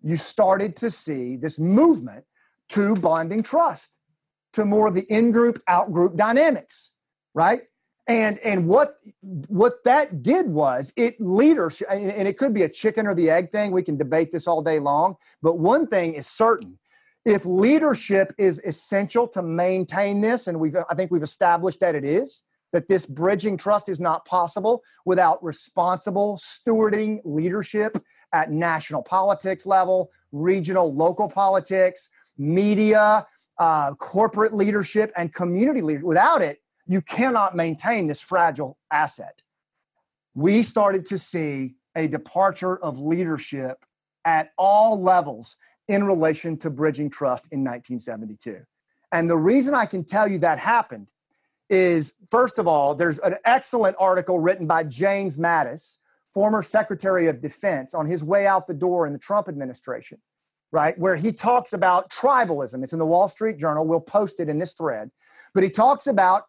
[0.01, 2.25] you started to see this movement
[2.69, 3.91] to bonding trust,
[4.53, 6.93] to more of the in group, out group dynamics,
[7.34, 7.63] right?
[8.08, 9.01] And and what
[9.47, 13.51] what that did was it leadership, and it could be a chicken or the egg
[13.51, 13.71] thing.
[13.71, 16.77] We can debate this all day long, but one thing is certain:
[17.25, 22.05] if leadership is essential to maintain this, and we've I think we've established that it
[22.05, 27.97] is, that this bridging trust is not possible without responsible stewarding leadership
[28.31, 33.25] at national politics level, regional, local politics, media,
[33.59, 36.05] uh, corporate leadership, and community leadership.
[36.05, 39.41] Without it, you cannot maintain this fragile asset.
[40.35, 43.85] We started to see a departure of leadership
[44.25, 45.55] at all levels
[45.88, 48.62] in relation to bridging trust in 1972.
[49.12, 51.08] And the reason I can tell you that happened
[51.69, 55.98] is first of all, there's an excellent article written by James Mattis,
[56.34, 60.19] former Secretary of Defense, on his way out the door in the Trump administration,
[60.71, 60.98] right?
[61.00, 62.84] Where he talks about tribalism.
[62.84, 63.86] It's in the Wall Street Journal.
[63.86, 65.10] We'll post it in this thread.
[65.54, 66.43] But he talks about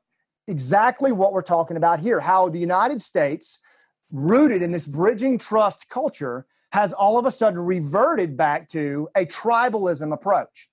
[0.48, 3.60] exactly what we're talking about here how the United States,
[4.12, 9.24] rooted in this bridging trust culture, has all of a sudden reverted back to a
[9.24, 10.68] tribalism approach.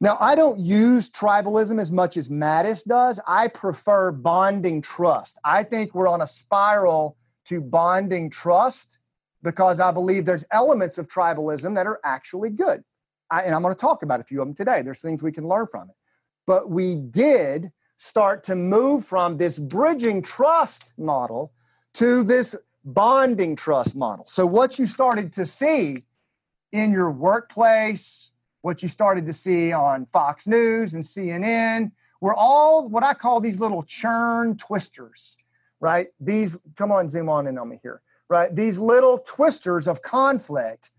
[0.00, 3.20] Now, I don't use tribalism as much as Mattis does.
[3.28, 5.38] I prefer bonding trust.
[5.44, 8.96] I think we're on a spiral to bonding trust
[9.42, 12.82] because I believe there's elements of tribalism that are actually good.
[13.30, 14.80] I, and I'm going to talk about a few of them today.
[14.80, 15.96] There's things we can learn from it.
[16.46, 21.52] But we did start to move from this bridging trust model
[21.94, 24.24] to this bonding trust model.
[24.28, 26.04] So, what you started to see
[26.72, 32.88] in your workplace, what you started to see on Fox News and CNN were all
[32.88, 35.36] what I call these little churn twisters,
[35.80, 36.08] right?
[36.20, 38.54] These, come on, zoom on in on me here, right?
[38.54, 40.90] These little twisters of conflict.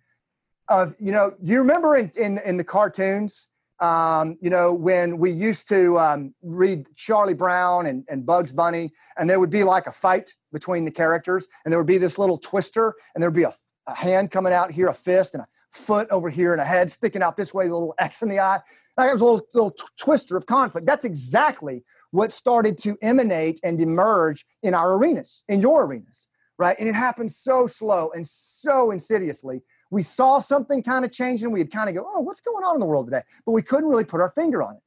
[0.67, 5.31] Of, you know, you remember in, in, in the cartoons, um, you know, when we
[5.31, 9.87] used to um, read Charlie Brown and, and Bugs Bunny, and there would be like
[9.87, 13.35] a fight between the characters, and there would be this little twister, and there would
[13.35, 13.53] be a,
[13.87, 16.89] a hand coming out here, a fist, and a foot over here and a head
[16.89, 18.59] sticking out this way, a little X in the eye.
[18.97, 20.87] Like it was a little, little t- twister of conflict.
[20.87, 26.77] That's exactly what started to emanate and emerge in our arenas, in your arenas, right?
[26.79, 29.61] And it happened so slow and so insidiously.
[29.95, 32.75] We saw something kind of change and we'd kind of go, oh, what's going on
[32.75, 33.21] in the world today?
[33.45, 34.81] But we couldn't really put our finger on it,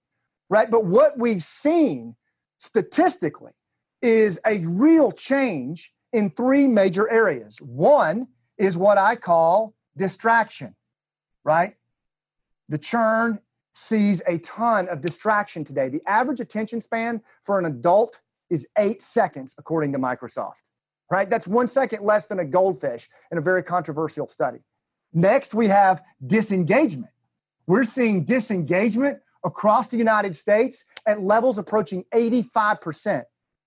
[0.51, 0.71] right?
[0.71, 2.15] But what we've seen
[2.59, 3.53] statistically
[4.03, 7.61] is a real change in three major areas.
[7.63, 10.77] One is what I call distraction
[11.49, 11.77] right?
[12.69, 13.39] The churn
[13.73, 15.89] sees a ton of distraction today.
[15.89, 20.73] The average attention span for an adult is eight seconds, according to Microsoft,
[21.11, 21.31] right?
[21.31, 24.59] That's one second less than a goldfish in a very controversial study.
[25.13, 27.13] Next, we have disengagement.
[27.67, 33.25] We're seeing disengagement across the United States at levels approaching 85%.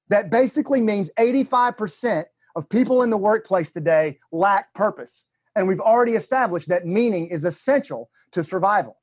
[0.09, 2.25] That basically means 85%
[2.55, 5.27] of people in the workplace today lack purpose.
[5.55, 8.97] And we've already established that meaning is essential to survival.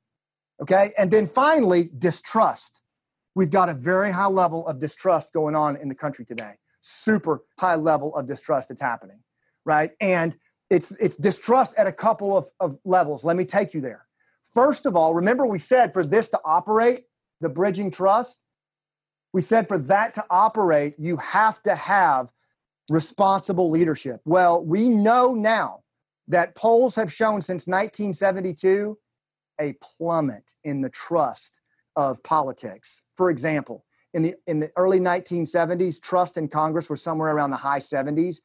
[0.61, 0.91] Okay.
[0.97, 2.81] And then finally, distrust.
[3.35, 6.55] We've got a very high level of distrust going on in the country today.
[6.81, 9.21] Super high level of distrust that's happening.
[9.65, 9.91] Right.
[10.01, 10.35] And
[10.69, 13.23] it's it's distrust at a couple of, of levels.
[13.23, 14.05] Let me take you there.
[14.53, 17.03] First of all, remember we said for this to operate,
[17.41, 18.41] the bridging trust,
[19.33, 22.31] we said for that to operate, you have to have
[22.89, 24.21] responsible leadership.
[24.25, 25.81] Well, we know now
[26.27, 28.97] that polls have shown since 1972
[29.61, 31.61] a plummet in the trust
[31.95, 33.03] of politics.
[33.15, 37.57] For example, in the in the early 1970s, trust in Congress was somewhere around the
[37.57, 38.37] high 70s.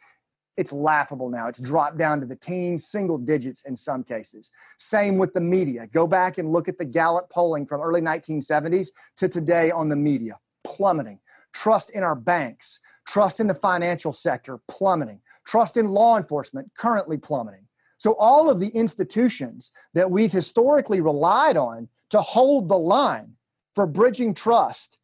[0.56, 1.48] It's laughable now.
[1.48, 4.50] It's dropped down to the teens, single digits in some cases.
[4.78, 5.88] Same with the media.
[5.88, 9.96] Go back and look at the Gallup polling from early 1970s to today on the
[9.96, 11.18] media, plummeting.
[11.52, 15.20] Trust in our banks, trust in the financial sector, plummeting.
[15.44, 17.66] Trust in law enforcement, currently plummeting.
[17.98, 23.34] So, all of the institutions that we've historically relied on to hold the line
[23.74, 24.98] for bridging trust,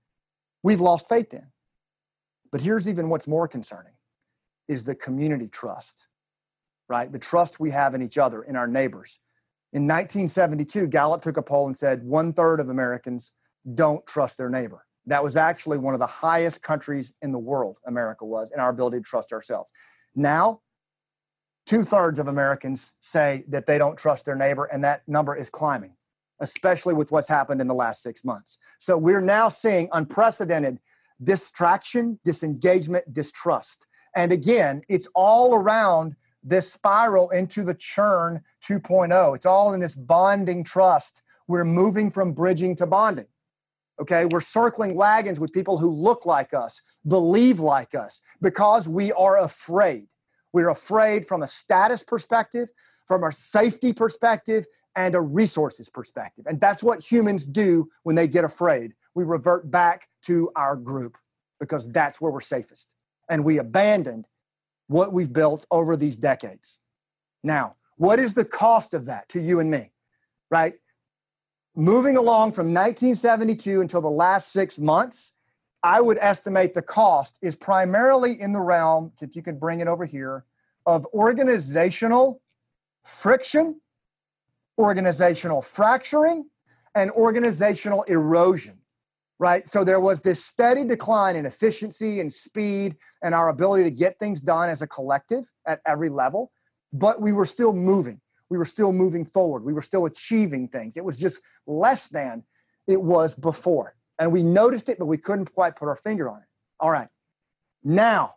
[0.63, 1.47] we've lost faith in.
[2.53, 3.93] But here's even what's more concerning
[4.71, 6.07] is the community trust,
[6.89, 7.11] right?
[7.11, 9.19] The trust we have in each other, in our neighbors.
[9.73, 13.33] In 1972, Gallup took a poll and said one third of Americans
[13.75, 14.87] don't trust their neighbor.
[15.07, 18.71] That was actually one of the highest countries in the world, America was, in our
[18.71, 19.73] ability to trust ourselves.
[20.15, 20.61] Now,
[21.67, 25.51] two thirds of Americans say that they don't trust their neighbor, and that number is
[25.51, 25.97] climbing,
[26.41, 28.59] especially with what's happened in the last six months.
[28.79, 30.79] So we're now seeing unprecedented
[31.23, 33.87] distraction, disengagement, distrust.
[34.17, 39.37] And again, it's all around this spiral into the churn 2.0.
[39.37, 41.23] It's all in this bonding trust.
[41.49, 43.27] We're moving from bridging to bonding.
[44.01, 49.13] Okay, we're circling wagons with people who look like us, believe like us, because we
[49.13, 50.07] are afraid.
[50.55, 52.71] We're afraid from a status perspective,
[53.07, 54.65] from a safety perspective,
[54.97, 56.47] and a resources perspective.
[56.49, 58.95] And that's what humans do when they get afraid.
[59.15, 61.19] We revert back to our group
[61.61, 62.95] because that's where we're safest
[63.31, 64.27] and we abandoned
[64.89, 66.81] what we've built over these decades.
[67.43, 69.93] Now, what is the cost of that to you and me?
[70.51, 70.75] Right?
[71.77, 75.35] Moving along from 1972 until the last six months,
[75.83, 79.87] I would estimate the cost is primarily in the realm, if you could bring it
[79.87, 80.45] over here,
[80.85, 82.43] of organizational
[83.05, 83.81] friction,
[84.77, 86.47] organizational fracturing,
[86.97, 88.80] and organizational erosion
[89.41, 89.67] right?
[89.67, 94.19] So there was this steady decline in efficiency and speed and our ability to get
[94.19, 96.53] things done as a collective at every level,
[96.93, 98.21] but we were still moving.
[98.51, 99.65] We were still moving forward.
[99.65, 100.99] We were still achieving things.
[100.99, 102.45] It was just less than
[102.87, 103.95] it was before.
[104.19, 106.49] And we noticed it, but we couldn't quite put our finger on it.
[106.79, 107.09] All right.
[107.83, 108.35] Now,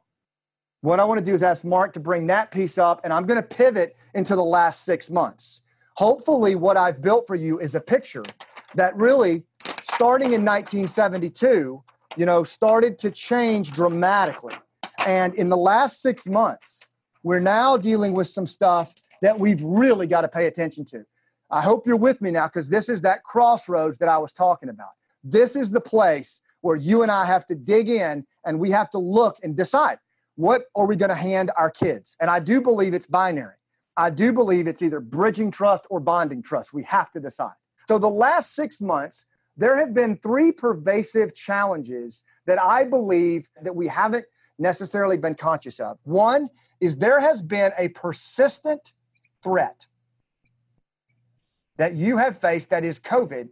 [0.80, 3.26] what I want to do is ask Mark to bring that piece up, and I'm
[3.26, 5.64] going to pivot into the last six months.
[5.97, 8.24] Hopefully, what I've built for you is a picture
[8.76, 9.43] that really
[9.84, 11.84] starting in 1972,
[12.18, 14.56] you know, started to change dramatically.
[15.06, 16.92] And in the last six months,
[17.24, 21.06] we're now dealing with some stuff that we've really got to pay attention to.
[21.50, 24.70] I hope you're with me now because this is that crossroads that I was talking
[24.70, 24.90] about.
[25.24, 28.90] This is the place where you and I have to dig in and we have
[28.92, 29.98] to look and decide
[30.36, 32.18] what are we going to hand our kids.
[32.20, 33.56] And I do believe it's binary.
[33.96, 36.74] I do believe it's either bridging trust or bonding trust.
[36.74, 37.54] We have to decide.
[37.88, 39.28] So the last six months,
[39.58, 44.26] there have been three pervasive challenges that I believe that we haven't
[44.60, 45.97] necessarily been conscious of.
[46.04, 46.49] One
[46.82, 48.93] is there has been a persistent
[49.43, 49.88] threat
[51.78, 53.49] that you have faced that is COVID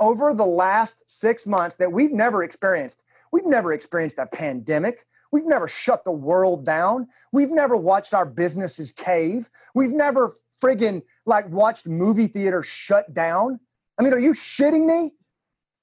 [0.00, 3.04] over the last six months that we've never experienced.
[3.32, 5.04] We've never experienced a pandemic.
[5.32, 7.08] We've never shut the world down.
[7.32, 9.50] We've never watched our businesses cave.
[9.74, 10.32] We've never
[10.62, 13.60] friggin' like watched movie theaters shut down.
[13.98, 15.12] I mean, are you shitting me?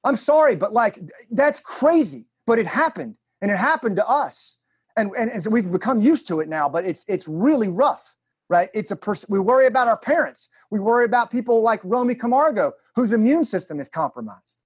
[0.06, 1.00] I'm sorry, but like
[1.32, 2.28] that's crazy.
[2.46, 4.58] But it happened, and it happened to us,
[4.96, 6.70] and and, and so we've become used to it now.
[6.70, 8.16] But it's it's really rough,
[8.48, 8.70] right?
[8.74, 9.28] It's a person.
[9.32, 10.50] We worry about our parents.
[10.70, 14.60] We worry about people like Romy Camargo, whose immune system is compromised,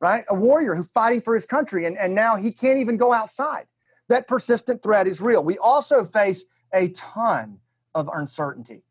[0.00, 0.24] right?
[0.28, 3.66] A warrior who's fighting for his country, and and now he can't even go outside.
[4.08, 5.42] That persistent threat is real.
[5.42, 7.58] We also face a ton
[7.96, 8.84] of uncertainty.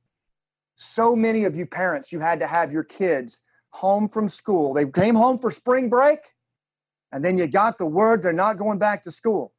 [0.75, 3.39] So many of you parents, you had to have your kids
[3.75, 4.73] home from school.
[4.73, 6.19] They came home for spring break,
[7.11, 9.53] and then you got the word they're not going back to school.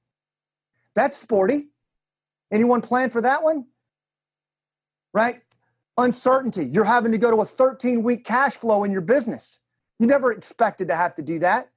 [0.94, 1.66] That's sporty.
[2.50, 3.66] Anyone plan for that one?
[5.12, 5.42] Right?
[5.98, 6.64] Uncertainty.
[6.64, 9.60] You're having to go to a 13 week cash flow in your business.
[9.98, 11.68] You never expected to have to do that,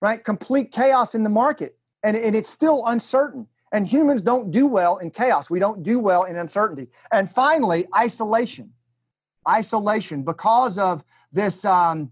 [0.00, 0.22] right?
[0.24, 3.46] Complete chaos in the market, and, and it's still uncertain.
[3.72, 5.48] And humans don't do well in chaos.
[5.48, 6.88] We don't do well in uncertainty.
[7.10, 8.72] And finally, isolation
[9.48, 12.10] isolation because of this um,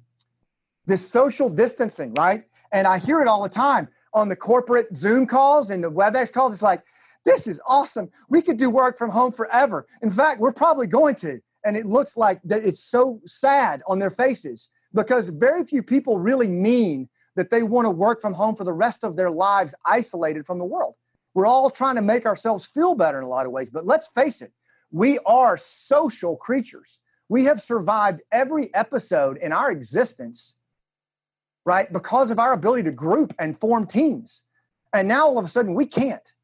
[0.87, 2.45] this social distancing, right?
[2.72, 6.33] And I hear it all the time on the corporate Zoom calls and the WebEx
[6.33, 6.53] calls.
[6.53, 6.83] It's like,
[7.24, 8.11] this is awesome.
[8.28, 9.87] We could do work from home forever.
[10.03, 11.41] In fact, we're probably going to.
[11.64, 16.18] And it looks like that it's so sad on their faces because very few people
[16.18, 19.74] really mean that they want to work from home for the rest of their lives
[19.85, 20.95] isolated from the world.
[21.35, 24.09] We're all trying to make ourselves feel better in a lot of ways, but let's
[24.09, 24.53] face it,
[24.91, 27.01] we are social creatures.
[27.31, 30.57] We have survived every episode in our existence,
[31.64, 31.91] right?
[31.93, 34.43] Because of our ability to group and form teams.
[34.93, 36.35] And now all of a sudden we can't.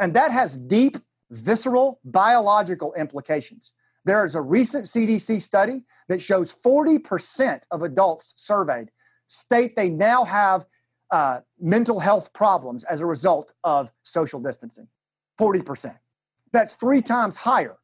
[0.00, 0.98] And that has deep,
[1.30, 3.74] visceral, biological implications.
[4.04, 8.90] There is a recent CDC study that shows 40% of adults surveyed
[9.28, 10.66] state they now have
[11.12, 14.88] uh, mental health problems as a result of social distancing.
[15.40, 15.96] 40%.
[16.52, 17.76] That's three times higher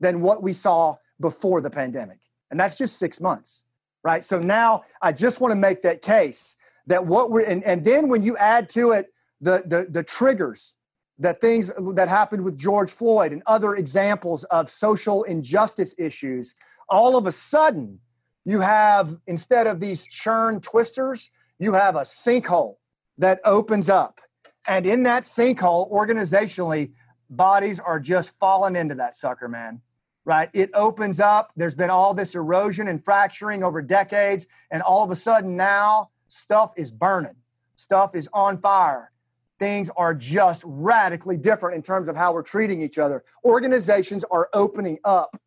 [0.00, 2.18] than what we saw before the pandemic.
[2.50, 3.64] And that's just six months,
[4.02, 4.24] right?
[4.24, 6.56] So now I just want to make that case
[6.86, 10.76] that what we're, and, and then when you add to it the, the, the triggers
[11.18, 16.54] the things that happened with George Floyd and other examples of social injustice issues,
[16.88, 18.00] all of a sudden
[18.44, 22.76] you have, instead of these churn twisters, you have a sinkhole
[23.18, 24.20] that opens up.
[24.66, 26.92] And in that sinkhole, organizationally,
[27.30, 29.80] bodies are just falling into that sucker, man.
[30.24, 30.48] Right?
[30.54, 31.52] It opens up.
[31.54, 34.46] There's been all this erosion and fracturing over decades.
[34.70, 37.36] And all of a sudden now, stuff is burning,
[37.76, 39.10] stuff is on fire
[39.58, 43.24] things are just radically different in terms of how we're treating each other.
[43.44, 45.40] Organizations are opening up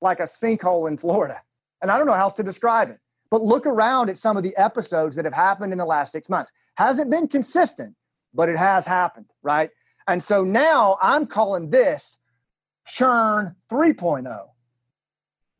[0.00, 1.40] like a sinkhole in Florida.
[1.82, 2.98] And I don't know how else to describe it.
[3.30, 6.28] But look around at some of the episodes that have happened in the last six
[6.28, 6.50] months.
[6.76, 7.94] Hasn't been consistent,
[8.34, 9.70] but it has happened, right?
[10.08, 12.18] And so now I'm calling this
[12.90, 14.46] churn 3.0,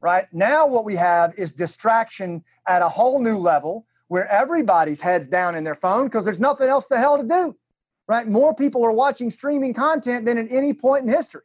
[0.01, 0.27] right?
[0.33, 5.55] Now what we have is distraction at a whole new level where everybody's heads down
[5.55, 7.57] in their phone because there's nothing else the hell to do
[8.11, 8.27] right?
[8.27, 11.45] More people are watching streaming content than at any point in history,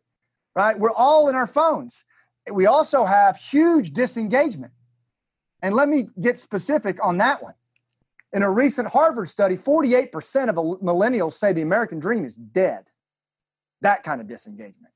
[0.55, 0.77] right?
[0.77, 2.03] We're all in our phones.
[2.51, 4.73] We also have huge disengagement.
[5.61, 7.53] And let me get specific on that one.
[8.33, 12.85] In a recent Harvard study, 48% of millennials say the American dream is dead.
[13.81, 14.91] That kind of disengagement.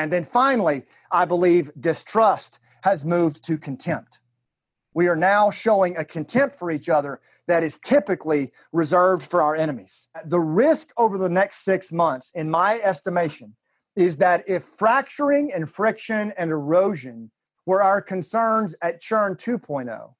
[0.00, 4.20] And then finally, I believe distrust has moved to contempt.
[4.94, 9.54] We are now showing a contempt for each other that is typically reserved for our
[9.54, 10.08] enemies.
[10.24, 13.54] The risk over the next six months, in my estimation,
[13.94, 17.30] is that if fracturing and friction and erosion
[17.66, 20.14] were our concerns at churn 2.0,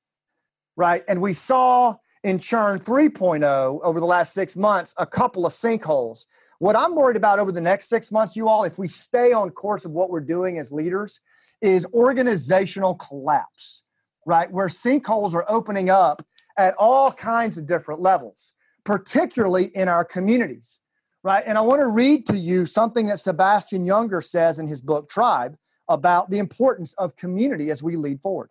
[0.77, 5.53] right, and we saw in churn 3.0 over the last six months a couple of
[5.55, 6.27] sinkholes.
[6.61, 9.51] What I'm worried about over the next six months, you all, if we stay on
[9.51, 11.21] course of what we're doing as leaders,
[11.61, 13.83] is organizational collapse
[14.27, 14.51] right?
[14.51, 16.25] Where sinkholes are opening up
[16.57, 18.53] at all kinds of different levels,
[18.85, 20.81] particularly in our communities,
[21.23, 21.43] right?
[21.47, 25.09] And I want to read to you something that Sebastian Junger says in his book
[25.09, 25.57] Tribe
[25.89, 28.51] about the importance of community as we lead forward.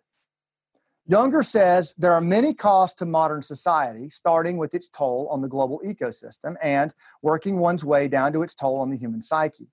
[1.08, 5.48] Junger says there are many costs to modern society, starting with its toll on the
[5.48, 6.92] global ecosystem and
[7.22, 9.68] working one's way down to its toll on the human psyche.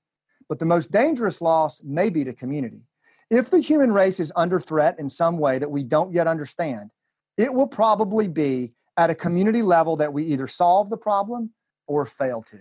[0.50, 2.82] But the most dangerous loss may be to community.
[3.30, 6.92] If the human race is under threat in some way that we don't yet understand,
[7.38, 11.52] it will probably be at a community level that we either solve the problem
[11.88, 12.60] or fail to.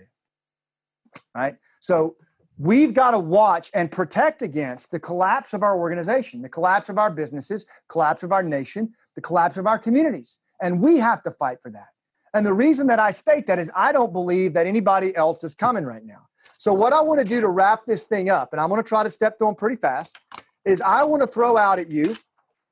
[1.33, 1.55] Right?
[1.79, 2.15] So
[2.57, 6.97] we've got to watch and protect against the collapse of our organization, the collapse of
[6.97, 10.39] our businesses, collapse of our nation, the collapse of our communities.
[10.61, 11.87] And we have to fight for that.
[12.33, 15.55] And the reason that I state that is I don't believe that anybody else is
[15.55, 16.27] coming right now.
[16.57, 18.87] So, what I want to do to wrap this thing up, and I'm going to
[18.87, 20.19] try to step through them pretty fast,
[20.65, 22.15] is I want to throw out at you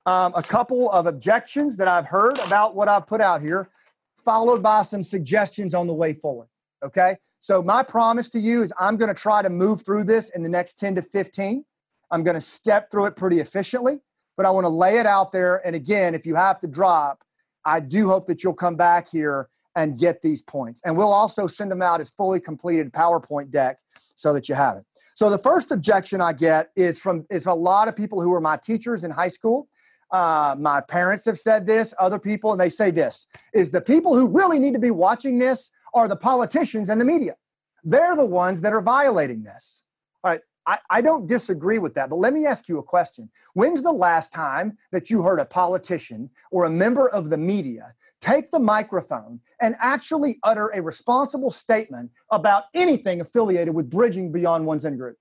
[0.06, 3.70] um, a couple of objections that I've heard about what I've put out here,
[4.18, 6.48] followed by some suggestions on the way forward.
[6.84, 7.16] Okay.
[7.46, 10.42] So, my promise to you is I'm going to try to move through this in
[10.42, 11.64] the next 10 to 15.
[12.10, 14.00] I'm going to step through it pretty efficiently,
[14.36, 15.62] but I want to lay it out there.
[15.64, 17.24] And again, if you have to drop,
[17.64, 20.82] I do hope that you'll come back here and get these points.
[20.86, 23.78] And we'll also send them out as fully completed PowerPoint deck
[24.16, 24.86] so that you have it.
[25.14, 28.42] So the first objection I get is from is a lot of people who were
[28.42, 29.68] my teachers in high school.
[30.10, 34.16] Uh, my parents have said this, other people, and they say this is the people
[34.16, 37.36] who really need to be watching this are the politicians and the media.
[37.84, 39.86] They're the ones that are violating this.
[40.24, 40.42] All right.
[40.68, 43.30] I, I don't disagree with that, but let me ask you a question.
[43.54, 47.94] When's the last time that you heard a politician or a member of the media
[48.20, 54.66] take the microphone and actually utter a responsible statement about anything affiliated with bridging beyond
[54.66, 55.18] one's in group.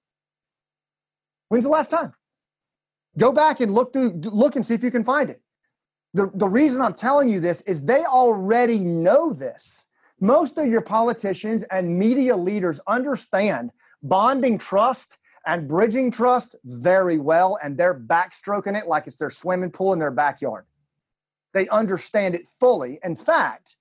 [1.48, 2.14] When's the last time?
[3.18, 5.40] Go back and look through, look and see if you can find it.
[6.14, 9.88] The, the reason I'm telling you this is they already know this.
[10.24, 13.70] Most of your politicians and media leaders understand
[14.02, 19.70] bonding trust and bridging trust very well, and they're backstroking it like it's their swimming
[19.70, 20.64] pool in their backyard.
[21.52, 22.98] They understand it fully.
[23.04, 23.76] In fact,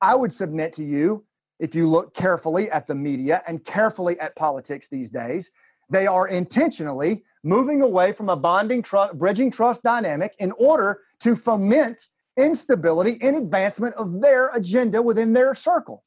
[0.00, 1.26] I would submit to you,
[1.58, 5.50] if you look carefully at the media and carefully at politics these days,
[5.90, 11.36] they are intentionally moving away from a bonding trust, bridging trust dynamic in order to
[11.36, 12.06] foment
[12.36, 16.04] instability in advancement of their agenda within their circle.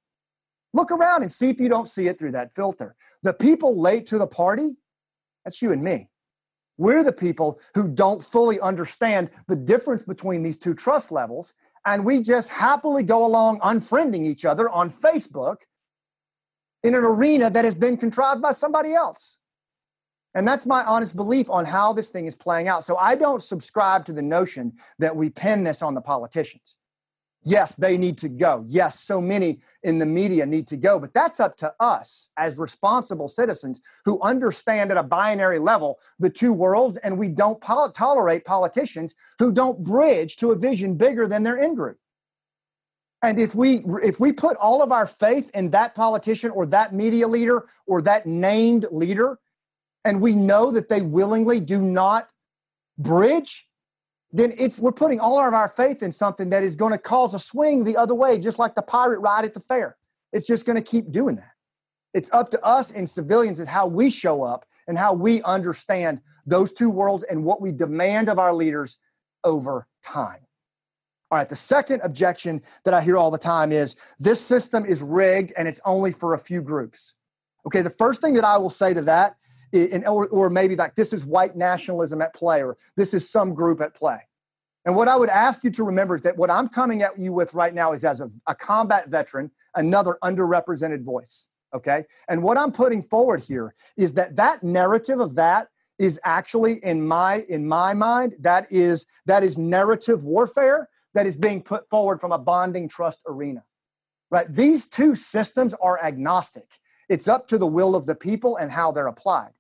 [0.73, 2.95] Look around and see if you don't see it through that filter.
[3.23, 4.75] The people late to the party,
[5.43, 6.09] that's you and me.
[6.77, 11.53] We're the people who don't fully understand the difference between these two trust levels.
[11.85, 15.57] And we just happily go along unfriending each other on Facebook
[16.83, 19.39] in an arena that has been contrived by somebody else.
[20.35, 22.83] And that's my honest belief on how this thing is playing out.
[22.83, 26.77] So I don't subscribe to the notion that we pin this on the politicians.
[27.47, 28.65] Yes, they need to go.
[28.67, 30.99] Yes, so many in the media need to go.
[30.99, 36.29] But that's up to us as responsible citizens who understand at a binary level the
[36.29, 41.27] two worlds, and we don't pol- tolerate politicians who don't bridge to a vision bigger
[41.27, 41.97] than their in group.
[43.21, 46.93] And if we if we put all of our faith in that politician or that
[46.93, 49.39] media leader or that named leader,
[50.05, 52.29] and we know that they willingly do not
[52.97, 53.67] bridge,
[54.31, 57.33] then it's we're putting all of our faith in something that is going to cause
[57.33, 59.97] a swing the other way, just like the pirate ride at the fair.
[60.31, 61.51] It's just going to keep doing that.
[62.13, 66.21] It's up to us in civilians and how we show up and how we understand
[66.45, 68.97] those two worlds and what we demand of our leaders
[69.43, 70.39] over time.
[71.31, 75.01] All right, the second objection that I hear all the time is this system is
[75.01, 77.15] rigged and it's only for a few groups.
[77.65, 79.35] Okay, the first thing that I will say to that
[80.07, 83.81] or, or maybe like this is white nationalism at play or this is some group
[83.81, 84.19] at play.
[84.85, 87.33] And what I would ask you to remember is that what I'm coming at you
[87.33, 91.49] with right now is as a, a combat veteran, another underrepresented voice.
[91.73, 92.05] Okay.
[92.29, 97.05] And what I'm putting forward here is that that narrative of that is actually in
[97.05, 102.19] my in my mind that is that is narrative warfare that is being put forward
[102.19, 103.63] from a bonding trust arena
[104.29, 106.67] right these two systems are agnostic
[107.09, 109.51] it's up to the will of the people and how they're applied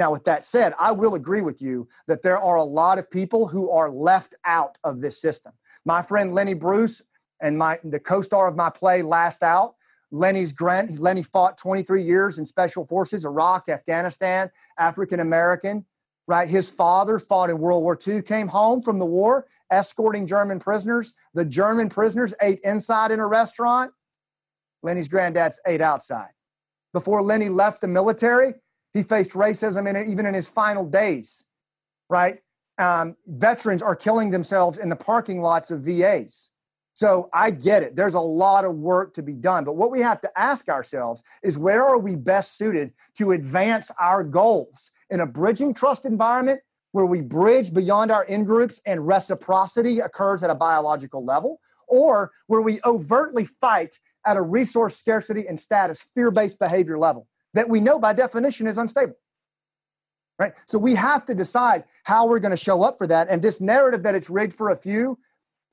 [0.00, 3.10] now, with that said, I will agree with you that there are a lot of
[3.10, 5.52] people who are left out of this system.
[5.84, 7.02] My friend Lenny Bruce
[7.42, 9.74] and my the co-star of my play Last Out,
[10.10, 10.98] Lenny's Grant.
[11.00, 15.84] Lenny fought 23 years in special forces, Iraq, Afghanistan, African American.
[16.26, 20.60] Right, his father fought in World War II, came home from the war, escorting German
[20.60, 21.14] prisoners.
[21.34, 23.92] The German prisoners ate inside in a restaurant.
[24.82, 26.30] Lenny's granddad's ate outside.
[26.92, 28.54] Before Lenny left the military,
[28.92, 31.46] he faced racism in even in his final days,
[32.08, 32.40] right?
[32.78, 36.50] Um, veterans are killing themselves in the parking lots of VAs.
[36.94, 37.96] So I get it.
[37.96, 39.64] There's a lot of work to be done.
[39.64, 43.90] But what we have to ask ourselves is where are we best suited to advance
[43.98, 46.60] our goals in a bridging trust environment
[46.92, 52.32] where we bridge beyond our in groups and reciprocity occurs at a biological level, or
[52.48, 57.68] where we overtly fight at a resource scarcity and status fear based behavior level that
[57.68, 59.14] we know by definition is unstable.
[60.38, 60.52] Right?
[60.66, 63.28] So we have to decide how we're going to show up for that.
[63.28, 65.18] And this narrative that it's rigged for a few,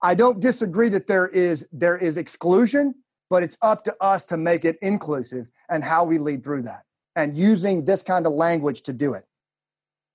[0.02, 2.93] I don't disagree that there is there is exclusion,
[3.30, 6.84] but it's up to us to make it inclusive and how we lead through that
[7.16, 9.26] and using this kind of language to do it.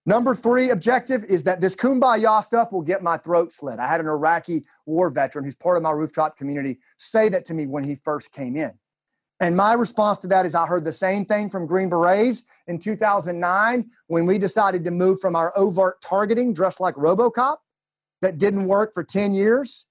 [0.04, 3.78] Number three objective is that this kumbaya stuff will get my throat slit.
[3.78, 7.54] I had an Iraqi war veteran who's part of my rooftop community say that to
[7.54, 8.72] me when he first came in.
[9.38, 12.78] And my response to that is I heard the same thing from Green Berets in
[12.78, 17.56] 2009 when we decided to move from our overt targeting, dressed like Robocop,
[18.22, 19.86] that didn't work for 10 years,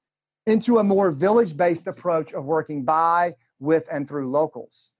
[0.45, 4.93] into a more village based approach of working by, with, and through locals.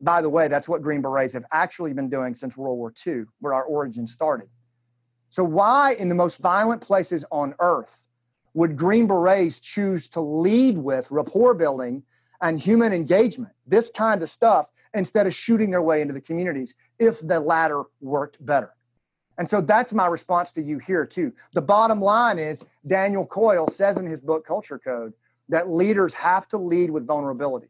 [0.00, 3.24] By the way, that's what Green Berets have actually been doing since World War II,
[3.40, 4.48] where our origin started.
[5.28, 8.06] So, why in the most violent places on earth
[8.54, 12.02] would Green Berets choose to lead with rapport building
[12.42, 16.74] and human engagement, this kind of stuff, instead of shooting their way into the communities
[16.98, 18.74] if the latter worked better.
[19.38, 21.32] And so that's my response to you here, too.
[21.52, 25.12] The bottom line is Daniel Coyle says in his book, Culture Code,
[25.48, 27.68] that leaders have to lead with vulnerability.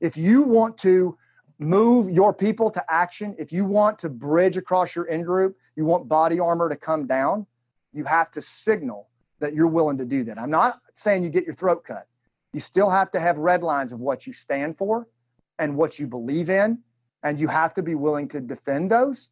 [0.00, 1.16] If you want to
[1.58, 5.84] move your people to action, if you want to bridge across your in group, you
[5.84, 7.46] want body armor to come down,
[7.92, 9.08] you have to signal
[9.40, 10.38] that you're willing to do that.
[10.38, 12.06] I'm not saying you get your throat cut.
[12.52, 15.08] You still have to have red lines of what you stand for
[15.58, 16.78] and what you believe in,
[17.22, 19.30] and you have to be willing to defend those.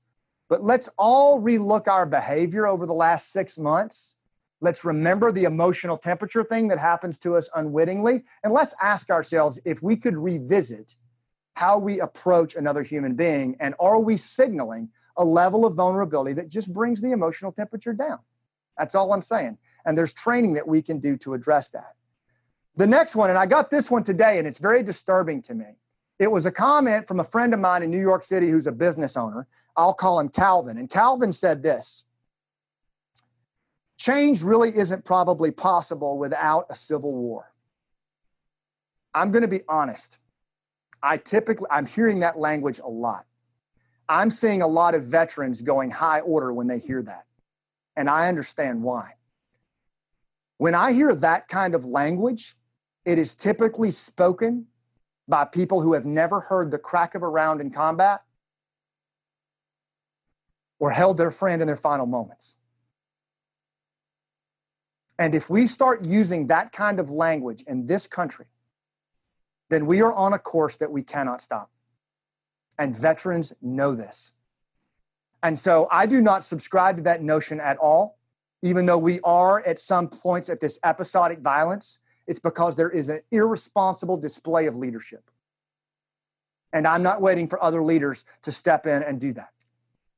[0.48, 4.16] But let's all relook our behavior over the last six months.
[4.60, 8.24] Let's remember the emotional temperature thing that happens to us unwittingly.
[8.42, 10.94] And let's ask ourselves if we could revisit
[11.54, 16.48] how we approach another human being and are we signaling a level of vulnerability that
[16.48, 18.18] just brings the emotional temperature down?
[18.78, 19.58] That's all I'm saying.
[19.86, 21.94] And there's training that we can do to address that.
[22.76, 25.76] The next one, and I got this one today, and it's very disturbing to me.
[26.18, 28.72] It was a comment from a friend of mine in New York City who's a
[28.72, 29.46] business owner.
[29.76, 30.78] I'll call him Calvin.
[30.78, 32.04] And Calvin said this
[33.96, 37.52] change really isn't probably possible without a civil war.
[39.14, 40.18] I'm going to be honest.
[41.04, 43.26] I typically, I'm hearing that language a lot.
[44.08, 47.26] I'm seeing a lot of veterans going high order when they hear that.
[47.94, 49.12] And I understand why.
[50.56, 52.56] When I hear that kind of language,
[53.04, 54.66] it is typically spoken
[55.28, 58.22] by people who have never heard the crack of a round in combat
[60.78, 62.56] or held their friend in their final moments.
[65.18, 68.46] And if we start using that kind of language in this country,
[69.70, 71.70] then we are on a course that we cannot stop.
[72.78, 74.32] And veterans know this.
[75.42, 78.18] And so I do not subscribe to that notion at all,
[78.62, 82.00] even though we are at some points at this episodic violence.
[82.26, 85.30] It's because there is an irresponsible display of leadership.
[86.72, 89.50] And I'm not waiting for other leaders to step in and do that.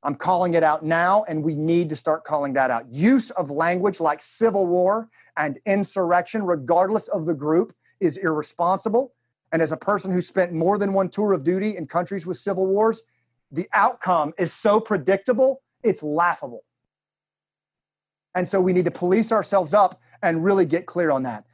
[0.03, 2.89] I'm calling it out now, and we need to start calling that out.
[2.89, 9.13] Use of language like civil war and insurrection, regardless of the group, is irresponsible.
[9.51, 12.37] And as a person who spent more than one tour of duty in countries with
[12.37, 13.03] civil wars,
[13.51, 16.63] the outcome is so predictable, it's laughable.
[18.35, 21.45] And so we need to police ourselves up and really get clear on that.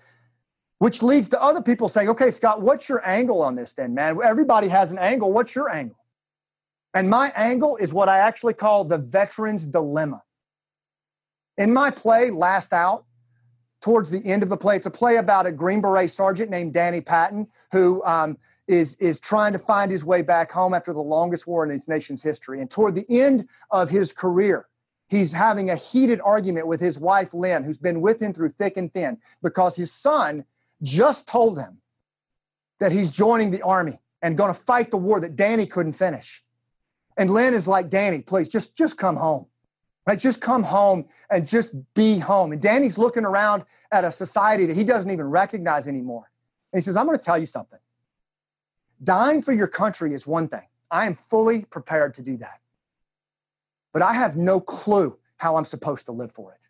[0.79, 4.17] Which leads to other people saying, okay, Scott, what's your angle on this then, man?
[4.23, 5.31] Everybody has an angle.
[5.31, 5.97] What's your angle?
[6.93, 10.23] And my angle is what I actually call the veteran's dilemma.
[11.57, 13.05] In my play, Last Out,
[13.83, 14.77] towards the end of the play.
[14.77, 19.19] It's a play about a Green Beret sergeant named Danny Patton who um, is is
[19.19, 22.61] trying to find his way back home after the longest war in his nation's history.
[22.61, 24.69] And toward the end of his career,
[25.09, 28.77] he's having a heated argument with his wife, Lynn, who's been with him through thick
[28.77, 30.45] and thin, because his son
[30.81, 31.79] just told him
[32.79, 36.41] that he's joining the army and going to fight the war that Danny couldn't finish.
[37.17, 39.47] And Lynn is like, Danny, please just, just come home.
[40.05, 40.19] Right?
[40.19, 42.51] Just come home and just be home.
[42.51, 46.29] And Danny's looking around at a society that he doesn't even recognize anymore.
[46.71, 47.79] And he says, I'm going to tell you something.
[49.01, 50.67] Dying for your country is one thing.
[50.91, 52.59] I am fully prepared to do that.
[53.93, 56.67] But I have no clue how I'm supposed to live for it.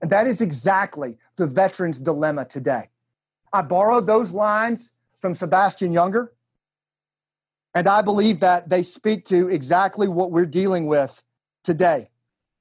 [0.00, 2.90] And that is exactly the veteran's dilemma today.
[3.52, 6.28] I borrowed those lines from Sebastian Junger,
[7.74, 11.22] and I believe that they speak to exactly what we're dealing with
[11.62, 12.08] today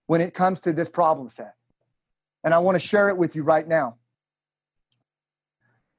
[0.07, 1.55] when it comes to this problem set.
[2.43, 3.97] And I want to share it with you right now.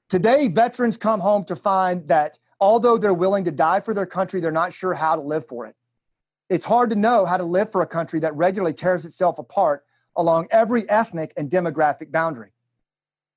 [0.08, 4.40] Today, veterans come home to find that although they're willing to die for their country,
[4.40, 5.74] they're not sure how to live for it.
[6.50, 9.84] It's hard to know how to live for a country that regularly tears itself apart
[10.16, 12.52] along every ethnic and demographic boundary.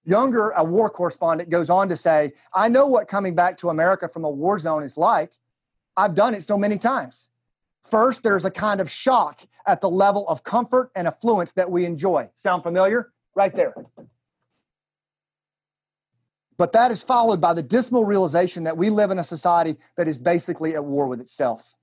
[0.07, 4.07] Junger, a war correspondent, goes on to say, I know what coming back to America
[4.07, 5.31] from a war zone is like.
[5.97, 7.29] I've done it so many times.
[7.89, 11.85] First, there's a kind of shock at the level of comfort and affluence that we
[11.85, 12.29] enjoy.
[12.35, 13.11] Sound familiar?
[13.35, 13.75] Right there.
[16.57, 20.07] But that is followed by the dismal realization that we live in a society that
[20.07, 21.75] is basically at war with itself.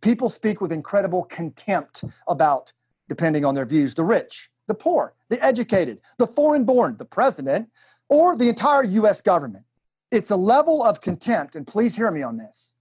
[0.00, 2.72] People speak with incredible contempt about,
[3.08, 7.68] depending on their views, the rich, the poor, the educated, the foreign born, the president,
[8.08, 9.64] or the entire US government.
[10.12, 12.74] It's a level of contempt, and please hear me on this,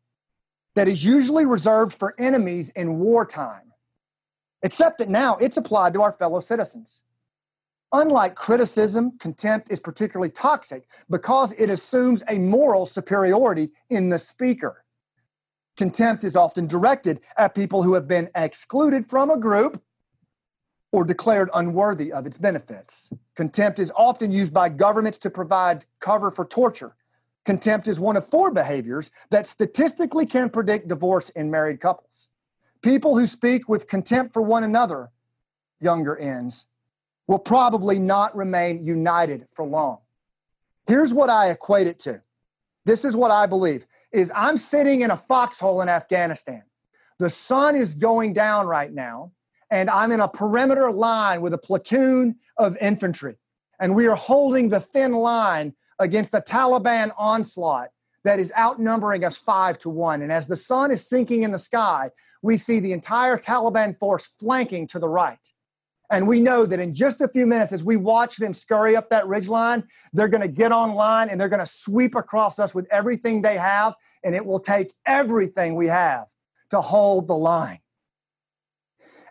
[0.77, 3.73] that is usually reserved for enemies in wartime,
[4.61, 7.01] except that now it's applied to our fellow citizens.
[7.93, 14.83] Unlike criticism, contempt is particularly toxic because it assumes a moral superiority in the speaker.
[15.77, 19.81] Contempt is often directed at people who have been excluded from a group
[20.91, 23.11] or declared unworthy of its benefits.
[23.35, 26.95] Contempt is often used by governments to provide cover for torture
[27.47, 32.29] Contempt is one of four behaviors that statistically can predict divorce in married couples.
[32.81, 35.11] People who speak with contempt for one another,
[35.81, 36.67] Junger ends,
[37.25, 39.99] will probably not remain united for long.
[40.87, 42.21] Here's what I equate it to.
[42.83, 46.63] This is what I believe is I'm sitting in a foxhole in Afghanistan.
[47.17, 49.31] The sun is going down right now,
[49.71, 53.37] and I'm in a perimeter line with a platoon of infantry.
[53.79, 57.89] And we are holding the thin line against a Taliban onslaught
[58.23, 60.21] that is outnumbering us five to one.
[60.21, 64.31] And as the sun is sinking in the sky, we see the entire Taliban force
[64.39, 65.39] flanking to the right.
[66.09, 69.09] And we know that in just a few minutes, as we watch them scurry up
[69.09, 69.83] that ridge line,
[70.13, 73.41] they're going to get on line and they're going to sweep across us with everything
[73.41, 73.95] they have.
[74.23, 76.27] And it will take everything we have
[76.69, 77.79] to hold the line.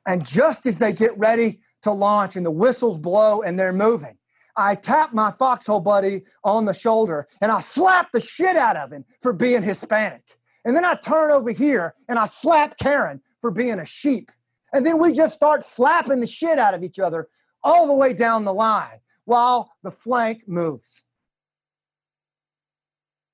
[0.07, 4.19] And just as they get ready to launch and the whistles blow and they're moving,
[4.57, 8.91] I tap my foxhole buddy on the shoulder and I slap the shit out of
[8.93, 10.39] him for being Hispanic.
[10.65, 14.33] And then I turn over here and I slap Karen for being a sheep.
[14.73, 17.29] And then we just start slapping the shit out of each other
[17.63, 21.03] all the way down the line while the flank moves.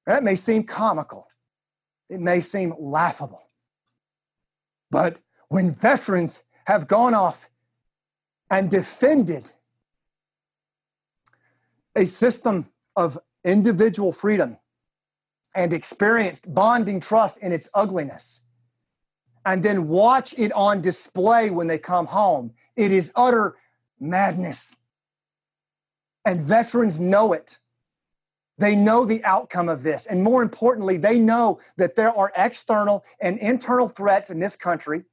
[0.07, 1.29] That may seem comical,
[2.09, 3.51] it may seem laughable.
[4.91, 7.49] But when veterans have gone off
[8.51, 9.51] and defended
[11.97, 14.59] a system of individual freedom
[15.55, 18.45] and experienced bonding trust in its ugliness,
[19.45, 23.57] and then watch it on display when they come home, it is utter
[24.01, 24.77] madness.
[26.25, 27.59] And veterans know it.
[28.59, 30.07] They know the outcome of this.
[30.07, 35.05] And more importantly, they know that there are external and internal threats in this country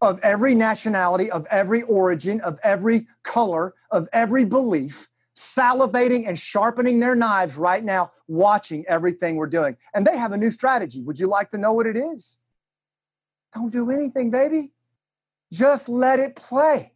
[0.00, 6.98] of every nationality, of every origin, of every color, of every belief, salivating and sharpening
[6.98, 9.76] their knives right now, watching everything we're doing.
[9.94, 11.02] And they have a new strategy.
[11.02, 12.38] Would you like to know what it is?
[13.54, 14.72] Don't do anything, baby.
[15.52, 16.92] Just let it play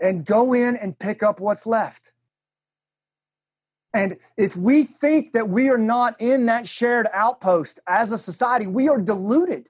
[0.00, 2.12] and go in and pick up what's left.
[3.92, 8.66] And if we think that we are not in that shared outpost as a society,
[8.66, 9.68] we are deluded.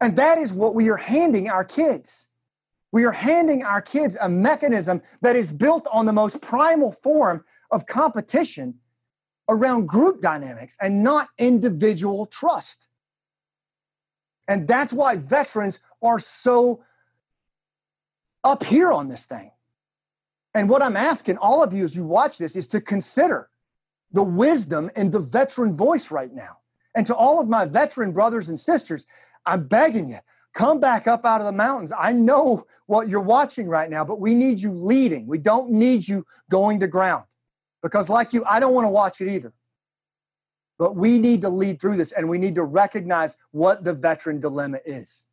[0.00, 2.28] And that is what we are handing our kids.
[2.92, 7.44] We are handing our kids a mechanism that is built on the most primal form
[7.70, 8.78] of competition
[9.48, 12.88] around group dynamics and not individual trust.
[14.48, 16.82] And that's why veterans are so
[18.42, 19.52] up here on this thing.
[20.54, 23.48] And what I'm asking all of you as you watch this is to consider
[24.12, 26.58] the wisdom in the veteran voice right now.
[26.96, 29.06] And to all of my veteran brothers and sisters,
[29.46, 30.18] I'm begging you,
[30.52, 31.92] come back up out of the mountains.
[31.96, 35.26] I know what you're watching right now, but we need you leading.
[35.26, 37.24] We don't need you going to ground.
[37.82, 39.52] Because, like you, I don't want to watch it either.
[40.78, 44.40] But we need to lead through this and we need to recognize what the veteran
[44.40, 45.26] dilemma is.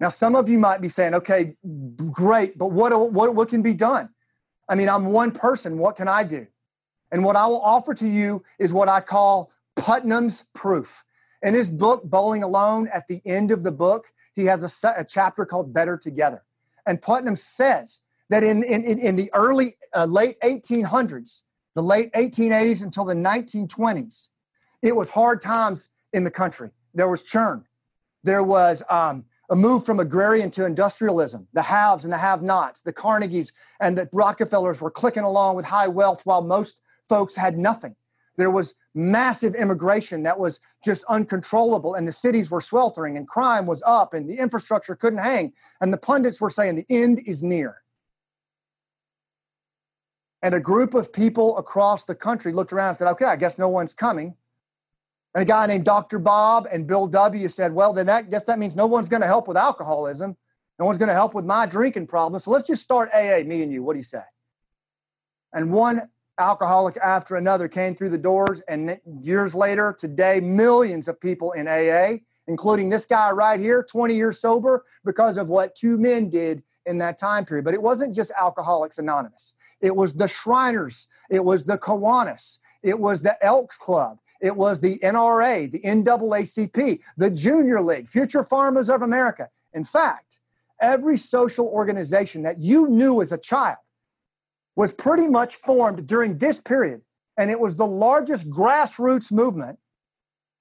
[0.00, 1.54] Now, some of you might be saying, okay,
[2.10, 4.08] great, but what, what, what can be done?
[4.68, 5.78] I mean, I'm one person.
[5.78, 6.46] What can I do?
[7.10, 11.04] And what I will offer to you is what I call Putnam's proof.
[11.42, 14.94] In his book, Bowling Alone, at the end of the book, he has a, set,
[14.98, 16.44] a chapter called Better Together.
[16.86, 21.42] And Putnam says that in, in, in the early, uh, late 1800s,
[21.74, 24.28] the late 1880s until the 1920s,
[24.82, 26.70] it was hard times in the country.
[26.94, 27.64] There was churn.
[28.24, 31.46] There was um, a move from agrarian to industrialism.
[31.52, 35.64] The haves and the have nots, the Carnegies and the Rockefellers were clicking along with
[35.64, 37.94] high wealth while most folks had nothing.
[38.38, 43.66] There was massive immigration that was just uncontrollable, and the cities were sweltering, and crime
[43.66, 45.52] was up, and the infrastructure couldn't hang.
[45.80, 47.82] And the pundits were saying the end is near.
[50.40, 53.58] And a group of people across the country looked around and said, okay, I guess
[53.58, 54.36] no one's coming.
[55.34, 56.20] And a guy named Dr.
[56.20, 59.26] Bob and Bill W said, well, then that guess that means no one's going to
[59.26, 60.36] help with alcoholism.
[60.78, 62.40] No one's going to help with my drinking problem.
[62.40, 63.82] So let's just start AA, me and you.
[63.82, 64.22] What do you say?
[65.52, 66.08] And one
[66.38, 68.60] alcoholic after another came through the doors.
[68.68, 74.14] And years later, today, millions of people in AA, including this guy right here, 20
[74.14, 77.64] years sober, because of what two men did in that time period.
[77.64, 82.98] But it wasn't just Alcoholics Anonymous, it was the Shriners, it was the Kiwanis, it
[82.98, 88.88] was the Elks Club, it was the NRA, the NAACP, the Junior League, Future Farmers
[88.88, 89.48] of America.
[89.74, 90.40] In fact,
[90.80, 93.78] every social organization that you knew as a child
[94.78, 97.02] was pretty much formed during this period.
[97.36, 99.76] And it was the largest grassroots movement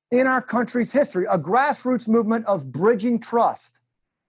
[0.10, 3.80] in our country's history, a grassroots movement of bridging trust,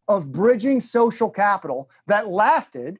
[0.07, 2.99] of bridging social capital that lasted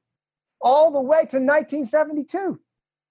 [0.63, 2.59] all the way to 1972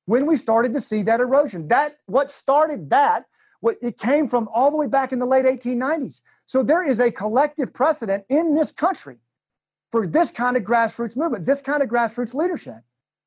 [0.05, 1.67] when we started to see that erosion.
[1.67, 3.25] That what started that,
[3.59, 6.23] what it came from all the way back in the late 1890s.
[6.47, 9.17] So there is a collective precedent in this country
[9.91, 12.82] for this kind of grassroots movement, this kind of grassroots leadership.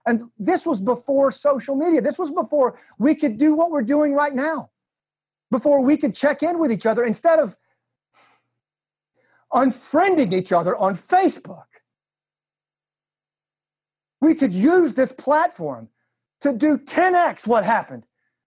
[0.06, 2.00] And this was before social media.
[2.00, 4.70] This was before we could do what we're doing right now.
[5.50, 7.56] Before we could check in with each other instead of
[9.52, 11.64] unfriending each other on Facebook.
[14.20, 15.88] We could use this platform
[16.40, 18.04] to do 10x what happened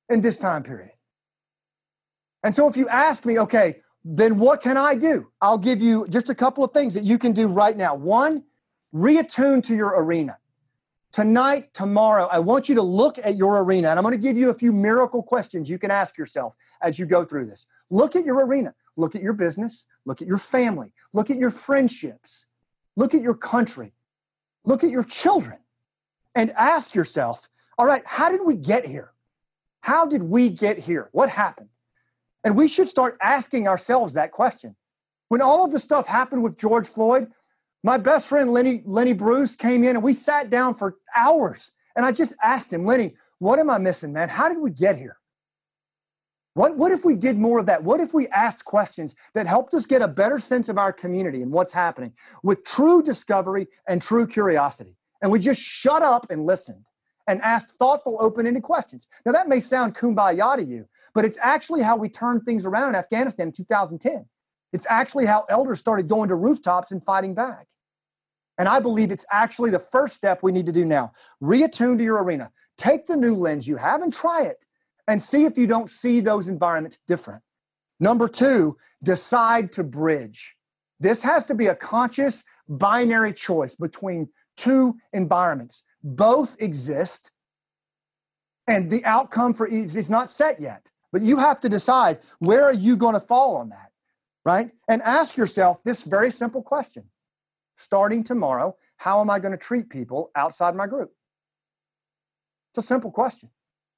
[0.10, 0.92] in this time period.
[2.44, 5.32] And so if you ask me, okay, then what can I do?
[5.42, 7.96] I'll give you just a couple of things that you can do right now.
[7.96, 8.44] One,
[8.94, 10.38] reattune to your arena.
[11.14, 14.36] Tonight, tomorrow, I want you to look at your arena, and I'm going to give
[14.36, 17.68] you a few miracle questions you can ask yourself as you go through this.
[17.92, 18.74] Look at your arena.
[18.98, 19.86] Look at your business.
[20.06, 20.92] Look at your family.
[21.14, 22.48] Look at your friendships.
[22.96, 23.94] Look at your country.
[24.66, 25.60] Look at your children.
[26.36, 27.48] And ask yourself
[27.78, 29.12] all right, how did we get here?
[29.82, 31.10] How did we get here?
[31.12, 31.70] What happened?
[32.44, 34.76] And we should start asking ourselves that question.
[35.30, 37.32] When all of the stuff happened with George Floyd,
[37.84, 41.74] My best friend Lenny Lenny Bruce came in and we sat down for hours.
[41.96, 44.30] And I just asked him, Lenny, what am I missing, man?
[44.30, 45.18] How did we get here?
[46.56, 47.84] What, what if we did more of that?
[47.84, 51.42] What if we asked questions that helped us get a better sense of our community
[51.42, 52.14] and what's happening
[52.44, 54.96] with true discovery and true curiosity?
[55.22, 56.86] And we just shut up and listened
[57.28, 59.08] and asked thoughtful, open ended questions.
[59.26, 62.90] Now, that may sound kumbaya to you, but it's actually how we turned things around
[62.90, 64.26] in Afghanistan in 2010.
[64.74, 67.68] It's actually how elders started going to rooftops and fighting back.
[68.58, 71.12] And I believe it's actually the first step we need to do now.
[71.42, 72.52] Reattune to your arena.
[72.78, 74.66] Take the new lens you have and try it
[75.08, 77.42] and see if you don't see those environments different.
[78.00, 80.56] Number two, decide to bridge.
[81.00, 85.84] This has to be a conscious binary choice between two environments.
[86.04, 87.32] Both exist,
[88.68, 90.90] and the outcome for each is not set yet.
[91.12, 93.92] But you have to decide where are you going to fall on that,
[94.46, 94.72] right?
[94.88, 97.06] And ask yourself this very simple question
[97.76, 101.12] starting tomorrow, how am I going to treat people outside my group?
[102.72, 103.50] It's a simple question.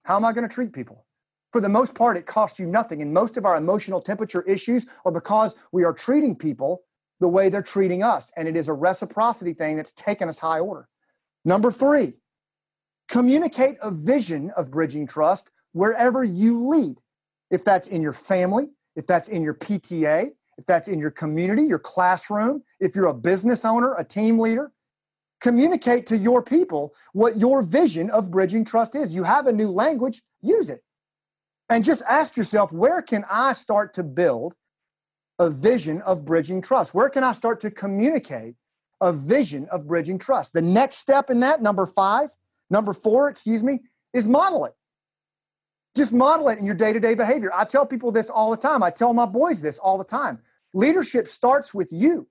[0.04, 1.06] How am I going to treat people?
[1.52, 3.02] For the most part, it costs you nothing.
[3.02, 6.84] And most of our emotional temperature issues are because we are treating people
[7.20, 8.32] the way they're treating us.
[8.36, 10.88] And it is a reciprocity thing that's taken us high order.
[11.46, 12.14] Number three,
[13.08, 16.96] communicate a vision of bridging trust wherever you lead.
[17.52, 21.64] If that's in your family, if that's in your PTA, if that's in your community,
[21.64, 24.72] your classroom, if you're a business owner, a team leader,
[25.42, 29.14] communicate to your people what your vision of bridging trust is.
[29.14, 30.82] You have a new language, use it.
[31.70, 34.54] And just ask yourself, where can I start to build
[35.40, 36.94] a vision of bridging trust?
[36.94, 38.56] Where can I start to communicate
[39.02, 40.54] a vision of bridging trust?
[40.54, 42.30] The next step in that, number five,
[42.70, 43.80] number four, excuse me,
[44.14, 44.74] is model it.
[45.96, 47.52] Just model it in your day to day behavior.
[47.54, 48.84] I tell people this all the time.
[48.84, 50.40] I tell my boys this all the time.
[50.74, 52.28] Leadership starts with you.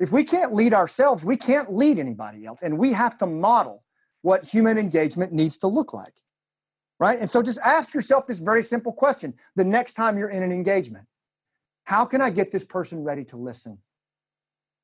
[0.00, 2.62] If we can't lead ourselves, we can't lead anybody else.
[2.62, 3.84] And we have to model
[4.22, 6.14] what human engagement needs to look like.
[6.98, 7.18] Right?
[7.18, 10.52] And so just ask yourself this very simple question the next time you're in an
[10.52, 11.06] engagement
[11.84, 13.78] How can I get this person ready to listen?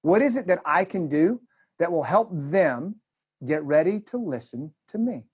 [0.02, 1.40] What is it that I can do
[1.78, 2.96] that will help them
[3.44, 5.24] get ready to listen to me?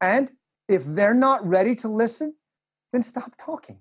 [0.00, 0.30] And
[0.70, 2.34] if they're not ready to listen,
[2.92, 3.80] then stop talking.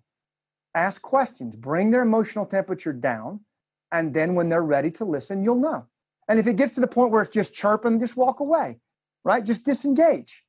[0.73, 3.41] Ask questions, bring their emotional temperature down,
[3.91, 5.85] and then when they're ready to listen, you'll know.
[6.27, 8.79] And if it gets to the point where it's just chirping, just walk away,
[9.23, 9.45] right?
[9.45, 10.43] Just disengage.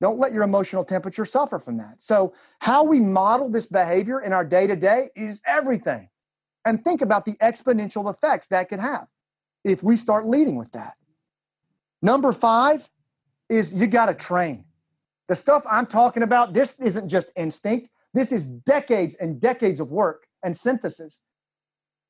[0.00, 2.00] Don't let your emotional temperature suffer from that.
[2.00, 6.08] So, how we model this behavior in our day to day is everything.
[6.64, 9.06] And think about the exponential effects that could have
[9.64, 10.94] if we start leading with that.
[12.02, 12.88] Number five
[13.48, 14.64] is you got to train.
[15.28, 19.90] The stuff I'm talking about, this isn't just instinct, this is decades and decades of
[19.90, 21.20] work and synthesis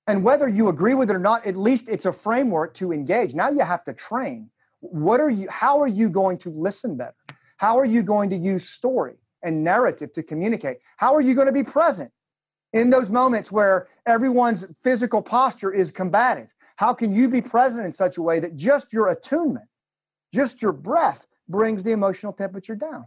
[0.09, 3.35] and whether you agree with it or not, at least it's a framework to engage.
[3.35, 4.51] Now you have to train.
[4.81, 7.15] What are you, how are you going to listen better?
[7.59, 10.79] How are you going to use story and narrative to communicate?
[10.97, 12.11] How are you going to be present
[12.73, 16.55] in those moments where everyone's physical posture is combative?
[16.77, 19.67] How can you be present in such a way that just your attunement,
[20.33, 23.07] just your breath brings the emotional temperature down?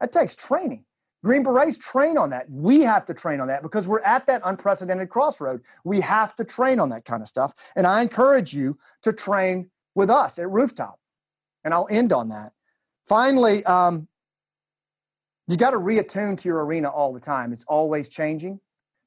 [0.00, 0.84] That takes training.
[1.24, 2.50] Green Berets train on that.
[2.50, 5.60] We have to train on that because we're at that unprecedented crossroad.
[5.84, 7.54] We have to train on that kind of stuff.
[7.76, 10.98] And I encourage you to train with us at Rooftop.
[11.64, 12.52] And I'll end on that.
[13.06, 14.08] Finally, um,
[15.46, 17.52] you got to reattune to your arena all the time.
[17.52, 18.58] It's always changing.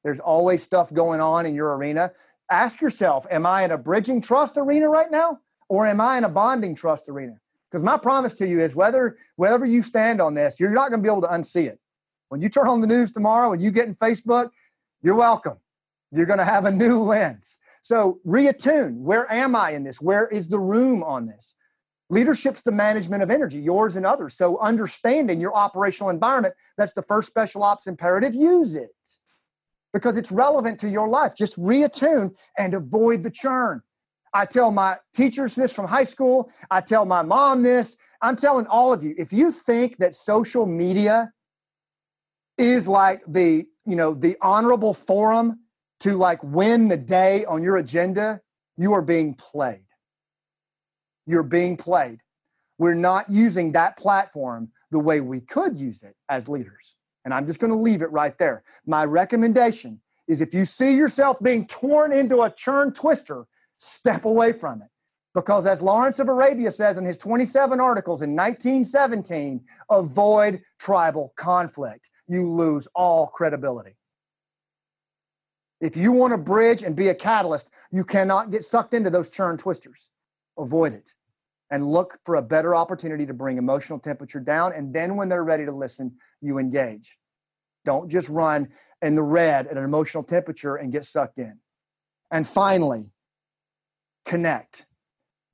[0.04, 2.12] There's always stuff going on in your arena.
[2.50, 5.40] Ask yourself, am I in a bridging trust arena right now?
[5.68, 7.40] Or am I in a bonding trust arena?
[7.76, 11.02] Because my promise to you is whether wherever you stand on this, you're not going
[11.02, 11.78] to be able to unsee it.
[12.30, 14.48] When you turn on the news tomorrow and you get in Facebook,
[15.02, 15.58] you're welcome.
[16.10, 17.58] You're going to have a new lens.
[17.82, 19.00] So reattune.
[19.00, 20.00] Where am I in this?
[20.00, 21.54] Where is the room on this?
[22.08, 24.38] Leadership's the management of energy, yours and others.
[24.38, 28.34] So understanding your operational environment, that's the first special ops imperative.
[28.34, 28.92] Use it
[29.92, 31.34] because it's relevant to your life.
[31.36, 33.82] Just reattune and avoid the churn.
[34.32, 36.50] I tell my teachers this from high school.
[36.70, 37.96] I tell my mom this.
[38.22, 41.32] I'm telling all of you if you think that social media
[42.58, 45.60] is like the you know the honorable forum
[46.00, 48.40] to like win the day on your agenda
[48.76, 49.84] you are being played
[51.26, 52.20] you're being played
[52.78, 57.46] we're not using that platform the way we could use it as leaders and i'm
[57.46, 61.66] just going to leave it right there my recommendation is if you see yourself being
[61.66, 63.46] torn into a churn twister
[63.86, 64.88] step away from it
[65.34, 69.60] because as lawrence of arabia says in his 27 articles in 1917
[69.90, 73.96] avoid tribal conflict you lose all credibility.
[75.80, 79.28] If you want to bridge and be a catalyst, you cannot get sucked into those
[79.28, 80.10] churn twisters.
[80.58, 81.12] Avoid it
[81.70, 84.72] and look for a better opportunity to bring emotional temperature down.
[84.72, 87.18] And then when they're ready to listen, you engage.
[87.84, 88.68] Don't just run
[89.02, 91.58] in the red at an emotional temperature and get sucked in.
[92.30, 93.10] And finally,
[94.26, 94.84] connect.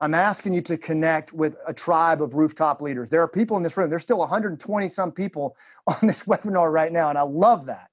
[0.01, 3.09] I'm asking you to connect with a tribe of rooftop leaders.
[3.09, 3.89] There are people in this room.
[3.89, 5.55] There's still 120 some people
[5.87, 7.87] on this webinar right now, and I love that.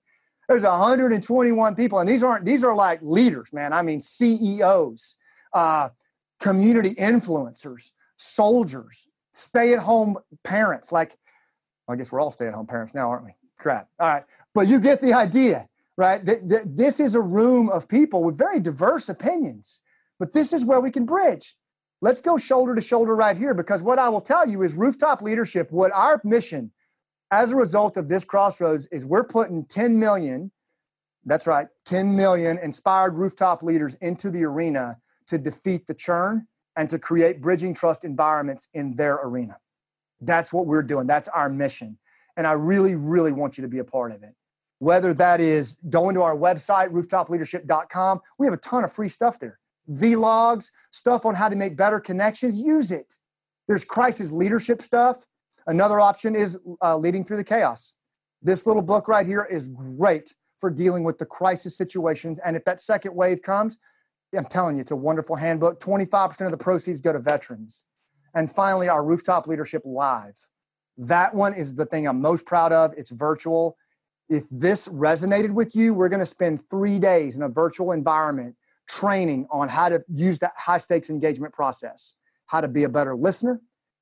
[0.48, 3.72] There's 121 people, and these aren't these are like leaders, man.
[3.72, 5.14] I mean CEOs,
[5.52, 5.90] uh,
[6.40, 10.90] community influencers, soldiers, stay-at-home parents.
[10.90, 11.16] Like,
[11.86, 13.34] well, I guess we're all stay-at-home parents now, aren't we?
[13.56, 13.88] Crap.
[14.00, 16.20] All right, but you get the idea, right?
[16.24, 19.82] This is a room of people with very diverse opinions,
[20.20, 21.56] but this is where we can bridge.
[22.02, 25.22] Let's go shoulder to shoulder right here because what I will tell you is rooftop
[25.22, 26.70] leadership, what our mission
[27.32, 30.50] as a result of this crossroads is we're putting 10 million,
[31.24, 34.96] that's right, 10 million inspired rooftop leaders into the arena
[35.26, 36.46] to defeat the churn
[36.76, 39.56] and to create bridging trust environments in their arena.
[40.20, 41.06] That's what we're doing.
[41.06, 41.98] That's our mission.
[42.36, 44.34] And I really, really want you to be a part of it.
[44.80, 49.38] Whether that is going to our website, rooftopleadership.com, we have a ton of free stuff
[49.38, 49.60] there
[49.90, 53.14] vlogs, stuff on how to make better connections, use it.
[53.66, 55.24] There's crisis leadership stuff.
[55.66, 57.94] Another option is uh, leading through the chaos.
[58.42, 62.38] This little book right here is great for dealing with the crisis situations.
[62.40, 63.78] And if that second wave comes,
[64.36, 65.80] I'm telling you, it's a wonderful handbook.
[65.80, 67.86] 25% of the proceeds go to veterans.
[68.34, 70.36] And finally, our Rooftop Leadership Live.
[70.96, 72.92] That one is the thing I'm most proud of.
[72.96, 73.76] It's virtual.
[74.28, 78.54] If this resonated with you, we're going to spend three days in a virtual environment
[78.90, 82.16] training on how to use that high stakes engagement process,
[82.46, 83.60] how to be a better listener,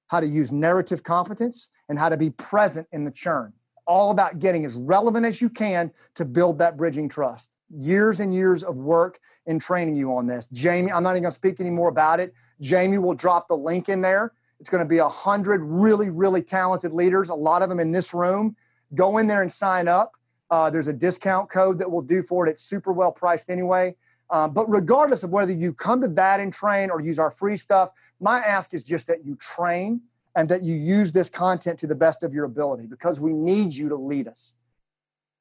[0.08, 3.52] how to use narrative competence, and how to be present in the churn.
[3.86, 7.56] All about getting as relevant as you can to build that bridging trust.
[7.70, 10.48] Years and years of work in training you on this.
[10.48, 12.34] Jamie, I'm not even going to speak any more about it.
[12.60, 14.32] Jamie will drop the link in there.
[14.60, 17.92] It's going to be a hundred really, really talented leaders, a lot of them in
[17.92, 18.56] this room.
[18.94, 20.12] Go in there and sign up.
[20.50, 22.50] Uh, there's a discount code that will do for it.
[22.50, 23.94] It's super well priced anyway.
[24.30, 27.56] Um, but regardless of whether you come to that and train or use our free
[27.56, 30.00] stuff, my ask is just that you train
[30.36, 33.74] and that you use this content to the best of your ability because we need
[33.74, 34.56] you to lead us.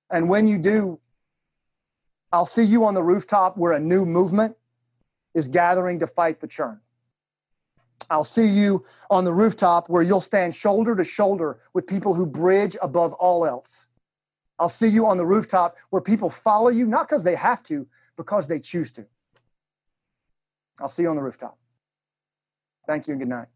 [0.10, 1.00] And when you do,
[2.32, 4.56] I'll see you on the rooftop where a new movement
[5.34, 6.80] is gathering to fight the churn.
[8.10, 12.26] I'll see you on the rooftop where you'll stand shoulder to shoulder with people who
[12.26, 13.88] bridge above all else.
[14.60, 17.86] I'll see you on the rooftop where people follow you, not because they have to,
[18.18, 19.06] because they choose to.
[20.80, 21.58] I'll see you on the rooftop.
[22.88, 23.48] Thank you and good night.